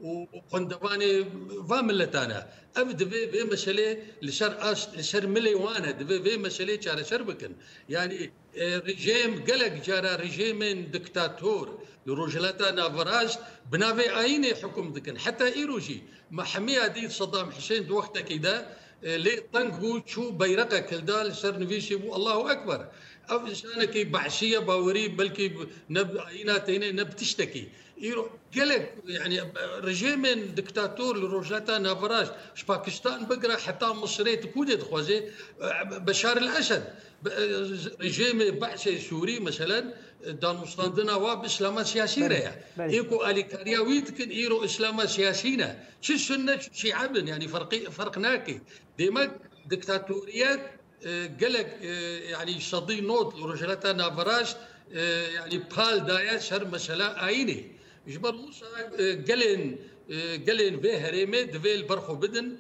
وقندواني 0.02 1.26
فاملتانا 1.70 2.48
اب 2.78 2.90
دبي 2.98 3.28
في 3.32 3.44
مشلي 3.44 3.98
لشر 4.22 4.56
اش 4.72 4.90
لشر 4.98 5.28
ملي 5.28 5.56
وانا 5.56 5.92
دبي 5.92 6.24
في 6.32 6.38
مشلي 6.38 6.78
تشار 6.78 7.04
شربكن 7.04 7.52
يعني 7.90 8.32
ريجيم 8.62 9.44
قلق 9.48 9.68
جارا 9.86 10.16
رجيم 10.16 10.86
دكتاتور 10.94 11.84
لروجلتا 12.06 12.72
نافراج 12.72 13.38
بنافي 13.72 14.10
عيني 14.10 14.56
حكم 14.56 14.94
دكن 14.94 15.20
حتى 15.20 15.54
ايروجي 15.54 16.04
محميه 16.32 16.88
دي 16.88 17.10
صدام 17.10 17.52
حسين 17.52 17.92
وقتها 17.92 18.22
كده 18.22 18.66
لي 19.04 19.36
طنكو 19.54 20.02
شو 20.06 20.32
بيرقه 20.32 20.80
كلدال 20.80 21.36
شر 21.36 21.60
نفيشي 21.60 21.96
بو 21.96 22.16
الله 22.16 22.52
اكبر 22.52 22.88
او 23.32 23.38
اف 23.48 23.84
کی 23.94 24.04
بعشيه 24.04 24.60
باوري 24.60 25.08
بلكي 25.08 25.52
نب 25.90 26.64
تینه 26.66 26.90
نب 26.92 27.10
بتشتكي 27.10 27.68
يروح 27.98 28.28
گله 28.56 28.86
يعني 29.08 29.42
رژیم 29.82 30.26
دکتاتور 30.56 31.18
لروجاتا 31.18 32.30
ش 32.56 32.64
باكستان 32.64 33.26
بقرا 33.26 33.56
حتى 33.58 33.86
مصري 33.86 34.36
تكودت 34.36 34.82
خوزي 34.82 35.24
بشار 35.86 36.38
الاسد 36.38 36.84
رژیم 38.06 38.38
بعشي 38.60 39.02
سوری 39.02 39.40
مثلا 39.40 39.94
دان 40.26 40.56
مستندنا 40.56 41.16
واب 41.16 41.46
اسلام 41.46 41.84
سياسي 41.84 42.28
ريا 42.28 42.38
يعني. 42.40 42.94
ايكو 42.94 43.26
الي 43.26 43.78
وید 43.78 44.18
کن 44.18 44.30
ايرو 44.30 44.66
اسلام 44.66 45.02
نه 45.46 45.76
چی 46.06 46.18
سنه 46.18 46.56
چی 46.80 46.92
عبن 46.94 47.28
يعني 47.28 47.48
فرق 47.48 47.76
فرقناكي 47.90 48.60
دیمک 48.98 49.32
دكتاتوريات 49.66 50.79
قلق 51.42 51.66
يعني 52.30 52.60
شضي 52.60 53.02
نوت 53.02 53.36
ورجلتا 53.36 53.94
نافراش 53.94 54.56
يعني 55.36 55.58
بال 55.78 56.06
دايش 56.06 56.54
هر 56.54 56.68
مشلا 56.68 57.28
آيني 57.28 57.66
جبر 58.08 58.36
موسى 58.36 58.66
قلن 59.30 59.76
قلن 60.48 60.80
في 60.80 60.98
هريمي 60.98 61.44
دفيل 61.44 61.84
برخو 61.84 62.16
بدن 62.16 62.56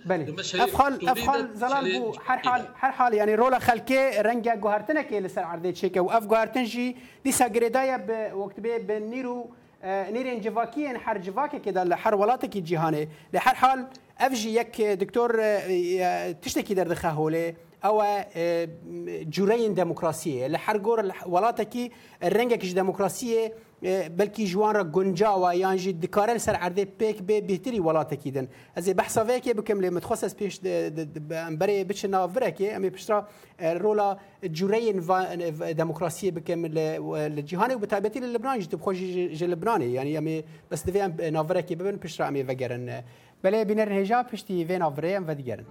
افخال 0.55 1.09
افخال 1.09 1.49
زلال 1.55 1.99
بو 1.99 2.11
هر 2.11 2.37
حال 2.41 2.67
هر 2.75 2.91
حال 2.91 3.13
يعني 3.13 3.35
رولا 3.35 3.59
خلكي 3.59 4.21
رنجا 4.21 4.55
جوهرتنا 4.55 5.01
كي 5.01 5.19
لسر 5.19 5.41
عرضي 5.41 5.71
تشيكا 5.71 5.99
واف 6.01 6.23
جوهرتن 6.25 6.63
جي 6.63 6.95
ديسا 7.25 7.47
جريدايا 7.47 8.33
وقت 8.33 8.59
بي 8.59 8.77
بنيرو 8.77 9.49
نيرين 9.83 10.41
جواكيين 10.41 10.97
حر 10.97 11.17
جواكي 11.17 11.59
كده 11.59 11.83
لحر 11.83 12.15
ولاتك 12.15 12.57
جيهاني 12.57 13.09
لحر 13.33 13.55
حال 13.55 13.87
افجي 14.19 14.55
يك 14.55 14.81
دكتور 14.81 15.29
تشتكي 16.43 16.73
درد 16.73 16.93
خهولي 16.93 17.55
او 17.85 18.23
جورين 19.23 19.73
ديمقراطيه 19.73 20.47
لحرغور 20.47 21.11
ولاتكي 21.25 21.91
الرنجكش 22.23 22.73
ديمقراطيه 22.73 23.53
بلكي 23.83 24.45
جوان 24.45 24.75
را 24.75 24.83
گنجا 24.83 25.39
و 25.39 25.51
یان 25.51 25.77
جی 25.77 25.93
دکارن 25.93 26.37
سر 26.37 26.55
عرضه 26.55 26.87
پیک 27.01 27.21
به 27.21 27.41
بهتری 27.41 27.79
ولاته 27.79 28.15
کیدن 28.15 28.47
از 28.77 28.89
بحثا 28.89 29.23
وی 29.23 29.39
کی 29.39 29.53
بکمل 29.53 29.89
متخصص 29.89 30.35
پیش 30.35 30.59
امبره 31.31 31.83
بچ 31.83 32.05
ناوره 32.05 32.49
کی 32.51 32.69
ام 32.69 32.89
پیشرا 32.89 33.27
رولا 33.61 34.17
جورین 34.51 34.99
دموکراسی 35.77 36.31
بکمل 36.31 37.39
جهان 37.45 37.73
و 37.73 37.77
بتابت 37.77 38.17
لبنان 38.17 38.59
جت 38.59 38.75
بخوش 38.75 38.97
لبنان 39.41 39.81
یعنی 39.81 40.17
ام 40.17 40.43
بس 40.71 40.85
دوی 40.85 41.01
ام 41.01 41.13
ناوره 41.33 41.61
کی 41.61 41.75
ببن 41.75 41.97
پیشرا 42.05 42.25
ام 42.27 42.35
وگرن 42.47 43.03
بله 43.43 43.63
بینر 43.65 43.93
هجا 44.01 44.23
پشتی 44.23 44.63
وین 44.63 44.79
ناوره 44.79 45.15
ام 45.17 45.23
و 45.27 45.33
دیگرن 45.35 45.65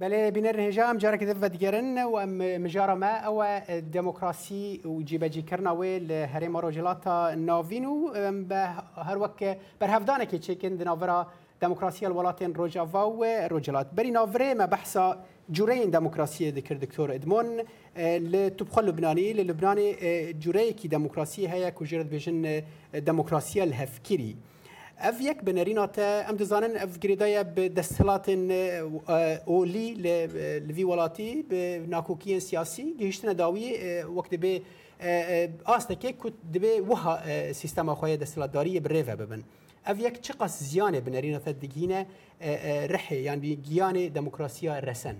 بله 0.00 0.30
بینر 0.30 0.60
هجا 0.60 0.84
ام 0.90 0.96
جارک 1.02 1.20
دف 1.28 1.44
دیگرن 1.54 1.98
و 2.08 2.14
ام 2.24 2.32
مجارا 2.64 2.94
ما 3.02 3.12
او 3.28 3.42
دموکراسی 3.96 4.80
و 4.84 5.02
جیبجی 5.08 5.42
کرنا 5.42 5.76
و 5.80 5.84
هر 6.34 6.48
مارو 6.48 6.70
جلاتا 6.76 7.34
ناوینو 7.48 7.94
به 8.50 8.62
هر 9.08 9.16
وک 9.22 9.40
بر 9.80 9.88
هفدانه 9.96 10.24
کی 10.30 10.38
چکن 10.44 10.68
دناورا 10.80 11.18
دموکراسی 11.62 12.02
الولاتین 12.06 12.52
روجاوا 12.60 13.04
و 13.10 13.20
روجلات 13.52 13.86
بری 13.96 14.10
ناوره 14.16 14.54
ما 14.54 14.66
بحثا 14.74 15.06
جورين 15.56 15.90
دموکراسی 15.90 16.50
ذکر 16.56 16.74
دکتور 16.74 17.08
ادمون 17.14 17.48
لتبخل 18.32 18.84
لبناني 18.88 19.32
للبناني 19.32 19.88
جوري 20.32 20.72
كي 20.72 20.88
دموکراسی 20.88 21.46
هيا 21.48 21.70
كوجرد 21.70 22.10
بجن 22.10 22.62
دموکراسی 22.94 23.60
الهفكيري 23.62 24.36
اف 25.00 25.20
یک 25.20 25.40
بنرینو 25.44 25.84
تا 25.86 26.06
ام 26.30 26.36
دزانن 26.36 26.76
اف 26.76 26.98
گریدای 26.98 27.44
به 27.54 27.68
دستلات 27.68 28.28
اولی 29.46 29.94
لوی 30.68 30.84
ولاتی 30.84 31.42
به 31.48 31.84
ناکوکی 31.88 32.40
سیاسی 32.40 32.94
گهشتن 33.00 33.32
داوی 33.32 34.02
وقت 34.16 34.34
به 34.34 34.62
آستکه 35.64 36.12
کت 36.20 36.32
دبه 36.54 36.80
وها 36.88 37.12
سیستم 37.52 37.94
خواه 37.94 38.16
دستلاتداری 38.16 38.80
بریوه 38.80 39.14
ببن 39.16 39.42
اف 39.86 40.00
یک 40.00 40.20
چقدر 40.20 40.46
زیانه 40.48 41.00
بنرینو 41.00 41.38
تا 41.38 41.52
دگینه 41.52 42.06
رحه 42.94 43.16
یعنی 43.20 43.56
گیان 43.56 44.08
دموکراسی 44.08 44.68
رسن 44.68 45.16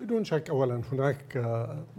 بدون 0.00 0.24
شك 0.24 0.50
اولا 0.50 0.80
هناك 0.92 1.46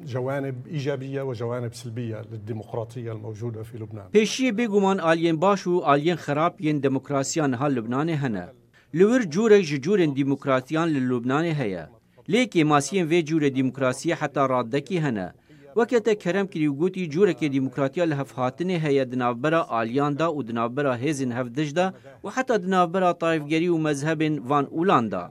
جوانب 0.06 0.56
ايجابيه 0.68 1.22
وجوانب 1.22 1.74
سلبيه 1.74 2.22
للديمقراطيه 2.32 3.12
الموجوده 3.12 3.64
في 3.64 3.78
لبنان 3.78 4.06
پیشی 4.16 4.52
بگومان 4.52 5.00
آلین 5.00 5.38
باش 5.40 5.68
و 5.68 5.80
آلین 5.80 6.16
خراب 6.16 6.62
ین 6.62 6.80
دموکراسیان 6.80 7.54
ها 7.54 7.68
لبنان 7.68 8.10
هنه 8.10 8.50
لور 8.94 9.22
جوره 9.26 9.62
جورن 9.62 10.14
دموکراتیان 10.14 10.88
للبنان 10.90 11.46
هيا 11.46 11.90
لیکی 12.30 12.64
ماسیین 12.64 13.06
وی 13.06 13.22
جوره 13.24 13.50
دموکراسی 13.50 14.12
حتی 14.14 14.40
رادکی 14.40 14.98
هنه 14.98 15.34
وکته 15.76 16.14
کرم 16.16 16.48
کری 16.48 16.68
گوتی 16.68 17.08
جوره 17.08 17.34
کې 17.34 17.46
دیموکراتیا 17.46 18.06
له 18.06 18.16
هفهاتنه 18.22 18.74
هي 18.78 19.06
د 19.06 19.16
نابره 19.16 19.82
آلیاندا 19.82 20.26
او 20.26 20.42
د 20.42 20.52
نابره 20.52 20.96
هیزن 20.96 21.32
هفدجدا 21.32 21.94
او 22.24 22.30
حتی 22.30 22.58
د 22.58 22.66
نابره 22.68 23.12
طایفګری 23.12 23.70
او 23.70 23.78
مذهبن 23.78 24.40
وان 24.40 24.66
اولاندا 24.66 25.30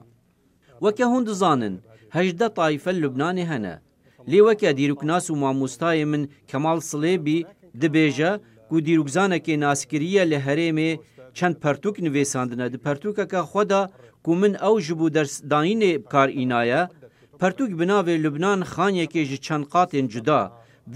وکه 0.81 1.05
هند 1.05 1.29
زانن 1.29 1.79
هەجدە 2.17 2.47
تایفە 2.59 2.91
لوبنانێ 3.01 3.45
هەنە 3.51 3.73
لێوەکە 4.31 4.69
دیرروکناس 4.77 5.25
و 5.29 5.39
مامۆستای 5.41 6.01
من 6.11 6.23
کەمال 6.49 6.79
سڵێبی 6.89 7.39
دبێژە 7.81 8.31
و 8.73 8.75
دیرروکزانەکێ 8.85 9.55
ناسکریە 9.65 10.23
لە 10.31 10.39
هەرێمێ 10.45 10.91
چەند 11.37 11.55
پەرتوک 11.63 11.95
نوێساندنە 12.05 12.65
د 12.69 12.75
پەرتوکەکە 12.85 13.41
خۆدا 13.51 13.83
کو 14.25 14.31
من 14.41 14.53
ئەو 14.63 14.75
ji 14.85 14.91
بوو 14.99 15.13
دەرسدانینێ 15.15 15.91
بکار 16.03 16.29
ئینایە 16.37 16.81
پەرتوک 17.41 17.71
بناوێ 17.79 18.15
لوبنان 18.23 18.59
خانیەکێ 18.73 19.23
ji 19.31 19.37
چەند 19.45 19.65
قاتێن 19.73 20.07
جدا 20.13 20.41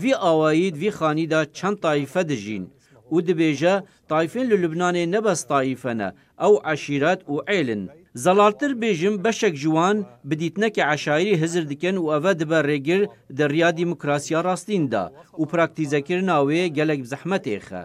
وی 0.01 0.11
ئاوایید 0.23 0.75
وی 0.81 0.91
خانیدا 0.99 1.41
چەند 1.57 1.77
تایفە 1.85 2.21
دژین 2.31 2.63
و 3.15 3.17
dibêje 3.27 3.75
tayfên 4.11 4.45
li 4.51 4.57
Libnanê 4.63 5.03
nebes 5.15 5.41
tayîfene 5.51 6.09
ew 6.47 6.53
eşîret 6.73 7.19
û 7.31 7.35
eylin 7.57 7.83
زەڵاتر 8.23 8.71
بێژم 8.81 9.15
بەشێک 9.25 9.55
جوان 9.63 9.97
بدیتنەکە 10.29 10.83
عشاعری 10.93 11.39
هزر 11.41 11.63
دیکەن 11.71 11.95
و 11.99 12.09
ئەvە 12.13 12.31
دبە 12.39 12.59
ڕێگر 12.69 13.01
دەڕیا 13.37 13.69
دیموکراسیا 13.79 14.39
ڕاستیندا 14.47 15.03
و 15.39 15.43
پراکتیزەکردناوێ 15.51 16.61
gelek 16.77 17.01
zehmetêxe. 17.11 17.81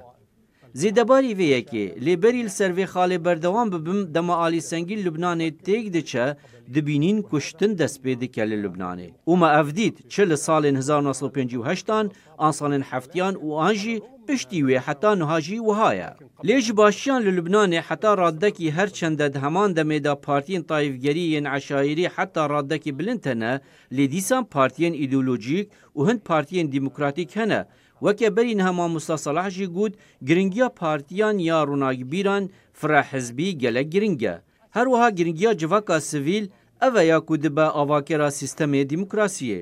Zêdebarî 0.78 1.32
vê 1.38 1.46
yekê 1.56 1.84
lêberîl 2.06 2.48
servê 2.58 2.84
xalê 2.94 3.18
berdewam 3.24 3.68
bibim 3.72 4.00
dema 4.14 4.34
alîsengî 4.46 4.96
Lübnanê 5.04 5.50
têk 5.66 5.92
diçe 5.92 6.36
dibînîn 6.74 7.22
kuştin 7.22 7.78
dest 7.78 7.96
pê 8.04 8.20
dike 8.20 8.50
li 8.50 8.56
Lübnanê. 8.64 9.08
û 9.30 9.32
me 9.40 9.48
ev 9.60 9.68
dît 9.76 9.96
çi 10.12 10.30
li 10.30 10.34
salên 10.36 10.76
1958an 10.78 12.10
an 12.38 12.50
salên 12.52 12.82
heftiyan 12.82 13.34
û 13.34 13.60
an 13.68 13.74
jî 13.74 14.00
piştî 14.26 14.58
wê 14.68 14.78
heta 14.86 15.14
niha 15.14 15.40
jî 15.40 15.56
wiha 15.68 15.94
ye. 15.94 16.10
Lê 16.44 16.60
ji 16.60 16.76
başiyan 16.76 17.22
li 17.24 17.30
Lübnanê 17.38 17.80
heta 17.80 18.18
raddekî 18.18 18.70
her 18.70 18.90
çende 18.90 19.32
di 19.34 19.38
heman 19.38 19.70
demê 19.74 20.04
de 20.04 20.08
partiyên 20.26 20.62
tayfgeriyên 20.66 21.56
eşaîrî 21.56 22.08
heta 22.16 22.50
raddekî 22.50 22.98
bilind 22.98 23.24
hene 23.24 23.60
lê 23.92 24.10
dîsan 24.12 24.44
partiyên 24.44 24.94
îdeolojîk 25.04 25.68
û 25.96 26.00
hind 26.10 26.20
partiyên 26.30 26.72
demokratîk 26.72 27.36
hene 27.36 27.64
وەکێ 28.04 28.28
بەرین 28.36 28.60
هەما 28.66 28.86
مستەسەلاحژی 28.94 29.72
گوت 29.76 29.94
گرنگیا 30.28 30.68
پارتیان 30.80 31.36
یا 31.48 31.58
ڕووناگیبیران 31.68 32.44
فرەحزبی 32.78 33.56
گەلە 33.62 33.82
گرنگە 33.92 34.34
هەروەها 34.76 35.08
گرنگیا 35.18 35.50
جڤکا 35.60 35.96
سڤیل 36.10 36.44
ئەڤەیە 36.80 37.18
کو 37.26 37.34
دبە 37.44 37.66
ئاواکێرا 37.76 38.28
سیستەمێ 38.40 38.82
دیموکراسیە 38.90 39.60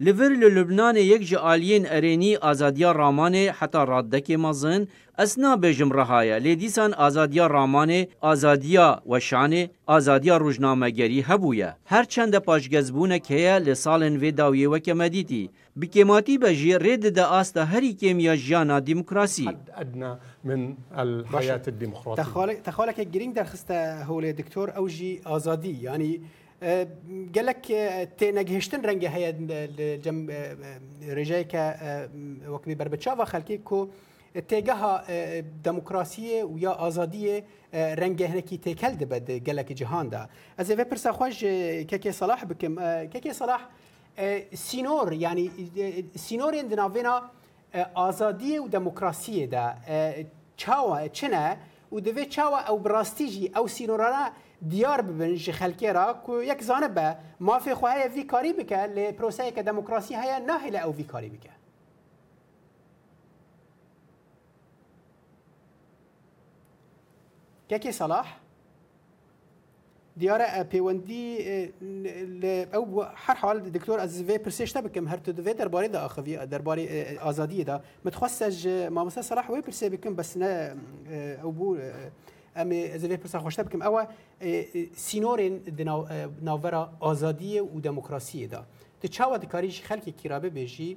لور 0.00 0.30
لبنان 0.32 0.96
یک 0.96 1.22
جی 1.28 1.36
آلین 1.36 1.86
ارینی 1.90 2.36
آزادیا 2.36 2.92
رامان 2.92 3.34
حتا 3.34 3.84
رادک 3.84 4.30
مزن 4.30 4.84
اسنا 5.18 5.56
بجم 5.56 5.92
رهایا 5.92 6.36
لیدیسان 6.38 6.94
آزادیا 6.94 7.46
رامان 7.46 8.06
آزادیا 8.20 9.02
وشان 9.06 9.66
آزادیا 9.86 10.36
روزنامه‌گری 10.36 11.24
هبویا 11.26 11.76
هر 11.86 12.04
چند 12.04 12.36
پاشگزبونه 12.38 13.18
که 13.18 13.58
لسالن 13.58 14.16
و 14.24 14.30
داوی 14.30 14.66
وک 14.66 14.88
مدیتی 14.88 15.50
بکماتی 15.82 16.38
بجی 16.38 16.78
رید 16.78 17.14
دا 17.14 17.24
آستا 17.24 17.64
هری 17.64 17.94
کیمیا 17.94 18.36
جانا 18.36 18.80
دموکراسی 18.80 19.50
ادنا 19.76 20.18
من 20.44 20.76
الحیات 20.96 21.68
الدموکراتی 21.68 22.22
تخالک 22.22 22.56
تخالک 22.62 23.00
گرینگ 23.10 23.34
در 23.34 23.44
خسته 23.44 23.74
هول 24.04 24.32
دکتور 24.32 24.70
اوجی 24.70 25.20
آزادی 25.24 25.68
یعنی 25.68 25.84
يعني 26.04 26.20
قالك 27.36 27.72
تنجهشتن 28.18 28.80
رنجة 28.82 29.08
هي 29.08 29.34
الجم 29.38 30.30
رجايك 31.08 31.52
وكبي 32.48 32.74
بربتشافا 32.74 33.24
خلكي 33.24 33.58
كو 33.58 33.88
تجاه 34.48 35.04
دموکراسی 35.64 36.42
و 36.42 36.58
یا 36.58 36.70
آزادی 36.86 37.42
رنگ 37.74 38.22
هنکی 38.22 38.56
تکل 38.58 38.94
ده 38.96 39.06
بد 39.06 39.30
گلک 39.38 39.66
جهان 39.72 40.08
ده 40.08 40.28
از 40.58 40.70
اوه 40.70 40.82
پرسا 40.84 41.12
خوش 41.12 41.40
که 41.90 42.12
صلاح 42.12 42.44
بکم 42.44 42.76
که 43.06 43.32
صلاح 43.32 43.60
سینور 44.54 45.12
یعنی 45.12 45.50
سینور 46.16 46.54
اندناوینا 46.58 47.22
آزادی 47.94 48.58
و 48.58 48.68
دموکراسی 48.68 49.46
ده 49.46 49.74
چاوا 50.56 51.08
چنه 51.08 51.56
و 51.92 52.00
دوه 52.00 52.24
چاوا 52.24 52.58
او 52.68 52.78
براستیجی 52.78 53.50
او 53.56 53.68
سینورانا 53.68 54.30
دیار 54.66 55.00
ببن 55.00 55.34
جی 55.34 55.52
خلکی 55.52 55.86
را 55.86 56.12
کو 56.26 56.42
یک 56.42 56.62
زانه 56.62 56.88
به 56.88 57.16
مافی 57.40 57.74
خواه 57.74 57.94
هیا 57.94 58.08
وی 58.12 58.22
کاری 58.24 58.52
بکه 58.52 58.76
لی 58.82 59.12
پروسه 59.12 59.50
که 59.50 59.62
دموکراسی 59.62 60.14
هیا 60.14 60.38
نهی 60.38 60.76
او 60.78 60.94
وی 60.94 61.02
کاری 61.04 61.28
بکه 61.28 61.48
كاكي 67.70 67.92
صلاح 67.92 68.38
ديارة 70.16 70.62
بيوندي 70.62 71.38
اه، 71.40 71.68
اه، 72.44 72.66
او 72.74 73.02
هر 73.02 73.34
حال 73.34 73.72
دكتور 73.72 74.02
از 74.02 74.22
في 74.22 74.38
برسيش 74.38 74.72
تبكم 74.72 75.08
هر 75.08 75.18
تو 75.18 75.42
في 75.42 75.52
درباري 75.52 75.88
دا 75.88 76.06
اخوي 76.06 76.38
اه، 76.38 76.44
درباري 76.44 76.88
ازاديه 77.28 77.62
دا 77.62 77.80
متخصج 78.04 78.68
ما 78.88 79.08
صلاح 79.08 79.50
وي 79.50 79.60
برسي 79.60 79.88
بكم 79.88 80.14
بس 80.16 80.36
نا 80.36 80.76
او 81.44 81.50
بو 81.50 81.76
ام 82.58 82.70
از 82.94 83.04
وی 83.04 83.16
پرسا 83.16 83.38
خوشته 83.38 83.62
بکم 83.62 83.82
او 83.82 83.98
سینورین 84.96 85.56
د 85.58 85.80
ناورا 86.42 86.82
آزادی 87.00 87.60
و 87.60 87.80
دموکراسی 87.80 88.46
دا 88.46 88.62
د 89.02 89.06
چاوا 89.06 89.36
د 89.36 89.44
کاریش 89.44 89.82
خلک 89.82 90.10
کیرابه 90.20 90.50
بهجی 90.50 90.96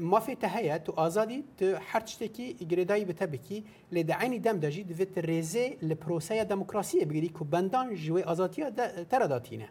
مافی 0.00 0.34
ته 0.34 0.48
هيا 0.48 0.78
تو 0.78 0.92
آزادی 0.96 1.44
تو 1.58 1.66
هر 1.90 2.00
چتکی 2.00 2.56
اگریدای 2.60 3.04
به 3.04 3.12
تبکی 3.12 3.64
ل 3.92 4.02
دعانی 4.02 4.38
دم 4.38 4.58
دجی 4.60 4.82
د 4.84 4.90
ویت 4.90 5.18
ریزه 5.18 5.76
ل 5.82 5.94
پروسه 5.94 6.44
دموکراسی 6.44 7.04
بگیری 7.04 7.28
کو 7.28 7.44
بندان 7.44 7.94
جوی 7.94 8.22
آزادی 8.22 8.62
ترداتینه 9.10 9.68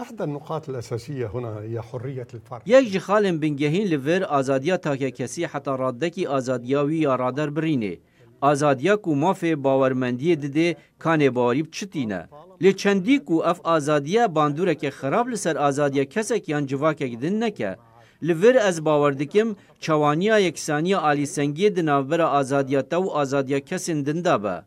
احدى 0.00 0.22
النقاط 0.22 0.68
الاساسيه 0.68 1.26
هنا 1.28 1.60
هي 1.60 1.78
حريه 1.80 2.26
الفرد 2.34 2.62
يجي 2.66 2.98
خالم 3.00 3.38
بن 3.40 3.56
جهين 3.56 3.86
لفير 3.88 4.38
ازاديه 4.38 4.76
تاكيكسي 4.76 5.46
حتى 5.46 5.70
رادكي 5.70 6.36
ازادياوي 6.36 7.00
يا 7.00 7.16
رادر 7.16 7.50
بريني 7.50 8.00
azadiya 8.42 8.96
ku 8.96 9.10
mafê 9.16 9.64
bawermendiyê 9.64 10.42
dide 10.42 10.76
kanê 10.98 11.34
barîb 11.34 11.66
çi 11.72 11.90
tîne. 11.90 12.22
Lê 12.62 12.76
çendî 12.76 13.24
ku 13.24 13.42
ev 13.46 13.58
azadiya 13.64 14.24
bandûrekê 14.24 14.90
xerab 15.00 15.28
li 15.28 15.36
ser 15.38 15.56
azadiya 15.56 16.04
kesek 16.04 16.48
yan 16.48 16.66
civakek 16.66 17.22
din 17.22 17.40
neke. 17.40 17.76
Li 18.22 18.42
vir 18.42 18.54
ez 18.54 18.84
bawer 18.84 19.18
dikim 19.18 19.56
çawaniya 19.80 20.38
yeksaniya 20.38 20.98
alîsengiyê 20.98 21.76
di 21.76 21.86
navbera 21.86 22.30
azadiya 22.30 22.88
te 22.88 22.96
û 22.96 23.18
azadiya 23.20 23.58
kesên 23.60 24.06
din 24.06 24.24
de 24.24 24.42
be. 24.42 24.62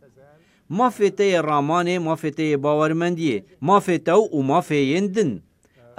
Mafê 0.71 1.09
te 1.15 1.23
yê 1.31 1.39
ramanê 1.39 1.97
mafê 1.97 2.31
te 2.31 2.43
yê 2.43 2.57
bawermendiyê, 2.63 3.43
mafê 3.61 4.03
te 4.03 4.11
û 4.11 4.43
mafeyên 4.43 5.15
din. 5.15 5.41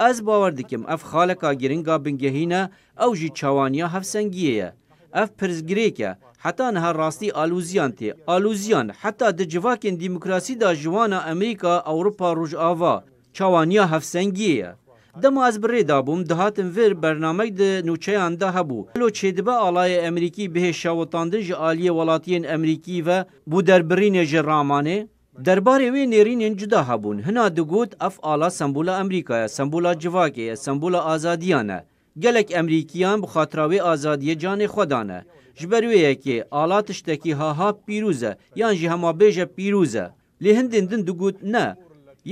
Ez 0.09 0.25
bawer 0.25 0.57
dikim 0.57 0.85
ev 0.89 0.97
xaleka 0.97 1.53
giringa 1.53 2.05
bingehîne 2.05 2.69
ew 3.01 3.15
jî 3.15 3.33
çawaniya 3.33 3.87
hevsengiyê 3.87 4.51
ye. 4.51 4.73
Ev 5.13 5.27
pirzgirêk 5.27 5.99
e, 5.99 6.17
حتی 6.43 6.63
نه 6.73 6.91
راستی 6.91 7.31
آلوزیان 7.31 7.91
تی 7.91 8.13
آلوزیان 8.35 8.91
حتی 9.01 9.31
د 9.31 9.41
جواکین 9.53 9.95
دیموکراسی 10.01 10.55
دا 10.55 10.73
جوانا 10.73 11.19
امریکا 11.31 11.73
اوروپا 11.91 12.33
روج 12.33 12.55
آوا 12.55 13.01
چاوانیا 13.33 13.85
هفسنگیه 13.85 14.75
دما 15.23 15.45
از 15.45 15.61
بری 15.61 15.83
دابوم 15.83 16.23
دهاتن 16.23 16.69
ور 16.75 16.93
برنامه 16.93 17.49
د 17.49 17.61
نوچیان 17.61 18.35
ده 18.35 18.47
هبو 18.51 18.87
لو 18.95 19.09
چیدبه 19.09 19.51
آلای 19.51 19.99
امریکی 19.99 20.47
به 20.47 20.71
شاوتاندن 20.71 21.39
جی 21.41 21.53
آلی 21.53 21.89
ولاتین 21.89 22.49
امریکی 22.49 23.01
و 23.01 23.23
بو 23.45 23.61
دربرین 23.61 24.23
جی 24.25 24.37
رامانه 24.37 25.07
درباره 25.43 25.91
وی 25.91 26.05
نرینین 26.05 26.55
جدا 26.55 26.83
هبون 26.83 27.19
هنا 27.19 27.49
دگوت 27.49 27.93
اف 28.01 28.19
آلا 28.23 28.49
سمبولا 28.49 28.95
امریکایا 28.97 29.47
سمبولا 29.47 29.95
جواکیه 29.95 30.55
سمبولا 30.55 30.99
آزادیانه 30.99 31.85
گلک 32.23 32.53
امریکیان 32.55 33.21
بخاطراوی 33.21 33.79
آزادی 33.79 34.35
جان 34.35 34.67
خودانه 34.67 35.25
ji 35.61 35.67
ber 35.71 35.83
wê 35.91 35.99
yekê 36.07 36.35
alat 36.61 36.87
tiştekî 36.87 37.31
haha 37.39 37.69
pîrûz 37.87 38.21
e 38.29 38.31
yan 38.55 38.73
jî 38.79 38.87
hemabêje 38.93 39.45
pîrûz 39.57 39.95
e 40.03 40.05
lê 40.43 40.51
hindên 40.59 40.85
din 40.91 41.01
digot 41.07 41.37
ne 41.53 41.65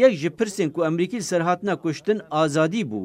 yek 0.02 0.13
ji 0.22 0.30
pirsên 0.38 0.70
ku 0.74 0.80
Emerîkî 0.88 1.20
serhatina 1.30 1.76
kuştin 1.84 2.20
azadî 2.32 2.82
bû 2.92 3.04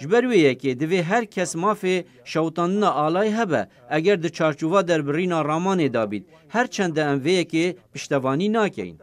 ji 0.00 0.06
ber 0.12 0.24
wê 0.30 0.38
yekê 0.48 0.70
divê 0.80 1.02
her 1.10 1.24
kes 1.34 1.50
mafê 1.62 1.96
şewtandina 2.32 2.90
alayî 3.04 3.36
hebe 3.38 3.62
eger 3.96 4.18
di 4.22 4.26
çarçûva 4.36 4.80
derbirîna 4.88 5.38
ramanê 5.50 5.88
dabît 5.96 6.24
her 6.54 6.66
çende 6.74 7.00
em 7.10 7.18
vê 7.24 7.32
yekê 7.40 7.66
piştevanî 7.92 8.48
nakeyin 8.52 8.98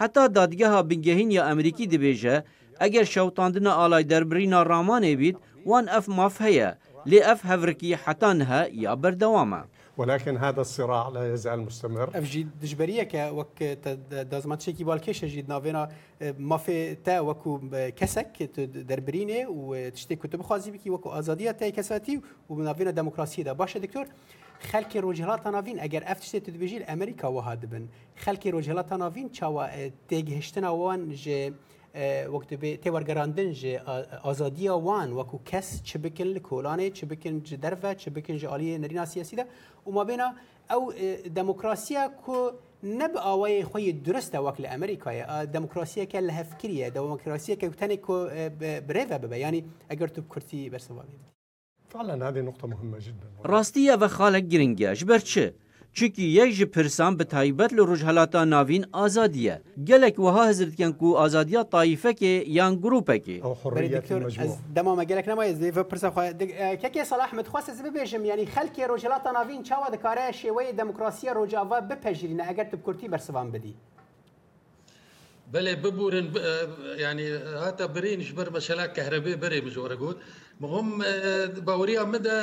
heta 0.00 0.24
dadgeha 0.34 0.90
bingehîn 0.90 1.30
ya 1.30 1.42
Emerîkî 1.50 1.84
dibêje 1.92 2.34
eger 2.80 3.04
şewtandina 3.04 3.72
alay 3.84 4.04
derbirîna 4.10 4.60
ramanê 4.72 5.14
bît 5.20 5.36
wan 5.64 5.86
ev 5.98 6.02
maf 6.16 6.40
heye 6.40 6.70
lê 7.10 7.18
ev 7.32 7.38
hevrikî 7.48 7.96
hetan 8.04 8.40
he 8.50 8.70
ya 8.72 9.02
berdewam 9.02 9.52
e 9.60 9.62
ولكن 9.96 10.36
هذا 10.36 10.60
الصراع 10.60 11.08
لا 11.08 11.32
يزال 11.34 11.60
مستمر 11.60 12.18
افجي 12.18 12.46
دجبريه 12.62 13.02
ك 13.02 13.16
وك 13.32 13.62
دازماتشي 14.12 14.72
كي 14.72 14.84
بالكيش 14.84 15.24
جيد 15.24 15.48
نافينا 15.48 15.88
ما 16.38 16.56
في 16.56 16.94
تا 16.94 17.20
وكو 17.20 17.60
كسك 17.72 18.42
دربريني 18.58 19.46
وتشتي 19.48 20.16
كتب 20.16 20.42
خازي 20.42 20.70
بكي 20.70 20.90
وكو 20.90 21.10
ازاديه 21.10 21.50
تاي 21.50 21.70
كساتي 21.72 22.20
ونافينا 22.48 22.90
ديمقراطيه 22.90 23.42
دا 23.42 23.52
باشه 23.52 23.78
دكتور 23.78 24.06
خلکی 24.62 24.98
روجهلات 24.98 25.46
ناوین 25.46 25.80
اگر 25.80 26.10
افتشته 26.12 26.38
تدبیجی 26.38 26.84
امريكا 26.84 27.28
وهادبن 27.28 27.78
بن 27.78 27.88
خلکی 28.20 28.50
روجهلات 28.50 28.92
ناوین 28.92 29.30
چاوا 29.34 29.68
تگهشتنا 30.10 30.68
وان 30.68 31.10
جي 31.10 31.52
وەکت 31.94 32.50
بێ 32.60 32.70
تێوەرگەرانن 32.82 33.48
ژێ 33.60 33.74
ئازادیە 34.24 34.74
وان 34.86 35.08
وەکو 35.18 35.36
کەس 35.50 35.68
چ 35.88 35.90
بکن 36.04 36.28
لە 36.36 36.40
کۆلانێ 36.48 36.88
چ 36.96 37.00
بکن 37.10 37.34
ji 37.46 37.56
derve 37.64 37.92
çi 38.00 38.08
bikin 38.16 38.36
ji 38.42 38.46
aliyê 38.48 38.76
nerîna 38.84 39.06
siyasî 39.06 39.36
de 39.36 39.44
û 39.86 39.90
mabêna 39.98 40.28
ew 40.74 40.84
e, 41.06 41.36
demokrasiya 41.36 42.04
ku 42.24 42.36
ne 42.82 43.14
bi 43.14 43.18
awayê 43.32 43.62
xuyê 43.72 44.04
durist 44.04 44.32
wek 44.46 44.60
li 44.60 44.66
Emerîkayê 44.76 45.24
e, 45.24 45.52
demokrasiyeke 45.52 46.26
li 46.28 46.32
hevkiriye 46.32 46.94
demokrasiyeke 46.94 47.66
tenê 47.82 48.00
ku 48.00 48.14
e, 48.38 48.42
birêve 48.88 49.22
bibe 49.22 49.36
yanî 49.38 49.64
eger 49.90 50.14
tu 50.14 50.28
kurtî 50.28 50.72
bersevabî. 50.72 51.14
فعلا 51.98 52.14
هذه 52.28 52.40
نقطة 52.50 52.66
مهمة 52.72 52.98
جدا 53.04 53.26
راستية 53.54 53.94
وخالك 54.02 54.44
جرينجا 54.52 54.90
جبرتش 55.00 55.34
چونکی 55.94 56.22
یک 56.22 56.54
جی 56.54 56.64
پرسان 56.64 57.16
به 57.16 57.24
تایبت 57.24 57.72
له 57.72 57.84
روجهلاتا 57.86 58.44
ناوین 58.44 58.86
ازادیه 58.96 59.60
گلک 59.88 60.18
وها 60.18 60.48
حضرتکن 60.48 60.92
کو 60.92 61.16
ازادیا 61.24 61.62
طایفه 61.64 62.12
کې 62.12 62.48
یان 62.56 62.74
گروپه 62.76 63.18
کې 63.18 63.44
او 63.44 63.54
حریت 63.64 64.12
المجموع 64.12 64.56
دما 64.74 64.94
ما 64.94 65.04
گلک 65.04 65.28
نمای 65.28 65.54
زی 65.54 65.70
پرسه 65.70 66.10
خو 66.10 66.20
ککی 66.82 67.04
صلاح 67.04 67.34
مت 67.34 67.48
خواسته 67.48 67.74
زبه 67.74 67.90
بجم 67.90 68.24
یعنی 68.24 68.46
خلک 68.46 68.80
روجهلاتا 68.88 69.30
ناوین 69.32 69.62
چاوا 69.62 69.90
د 69.90 69.96
کاره 70.02 70.32
شوی 70.32 70.72
دموکراسی 70.78 71.28
روجاوا 71.28 71.80
بپژرینه 71.80 72.48
اگر 72.48 72.64
تب 72.64 72.82
کورتی 72.82 73.08
برسوان 73.08 73.50
بدی 73.50 73.74
بله 75.52 75.74
ببورن 75.76 76.28
ب... 76.28 76.36
يعني 76.98 77.30
هاتا 77.32 77.86
برين 77.86 78.22
شبر 78.22 78.50
مثلا 78.52 78.86
كهرباء 78.86 79.36
بري 79.36 79.60
مزور 79.60 79.92
اقول 79.92 80.16
مهم 80.62 81.02
آه، 81.06 81.46
باوريا 81.46 82.02
مدى 82.04 82.42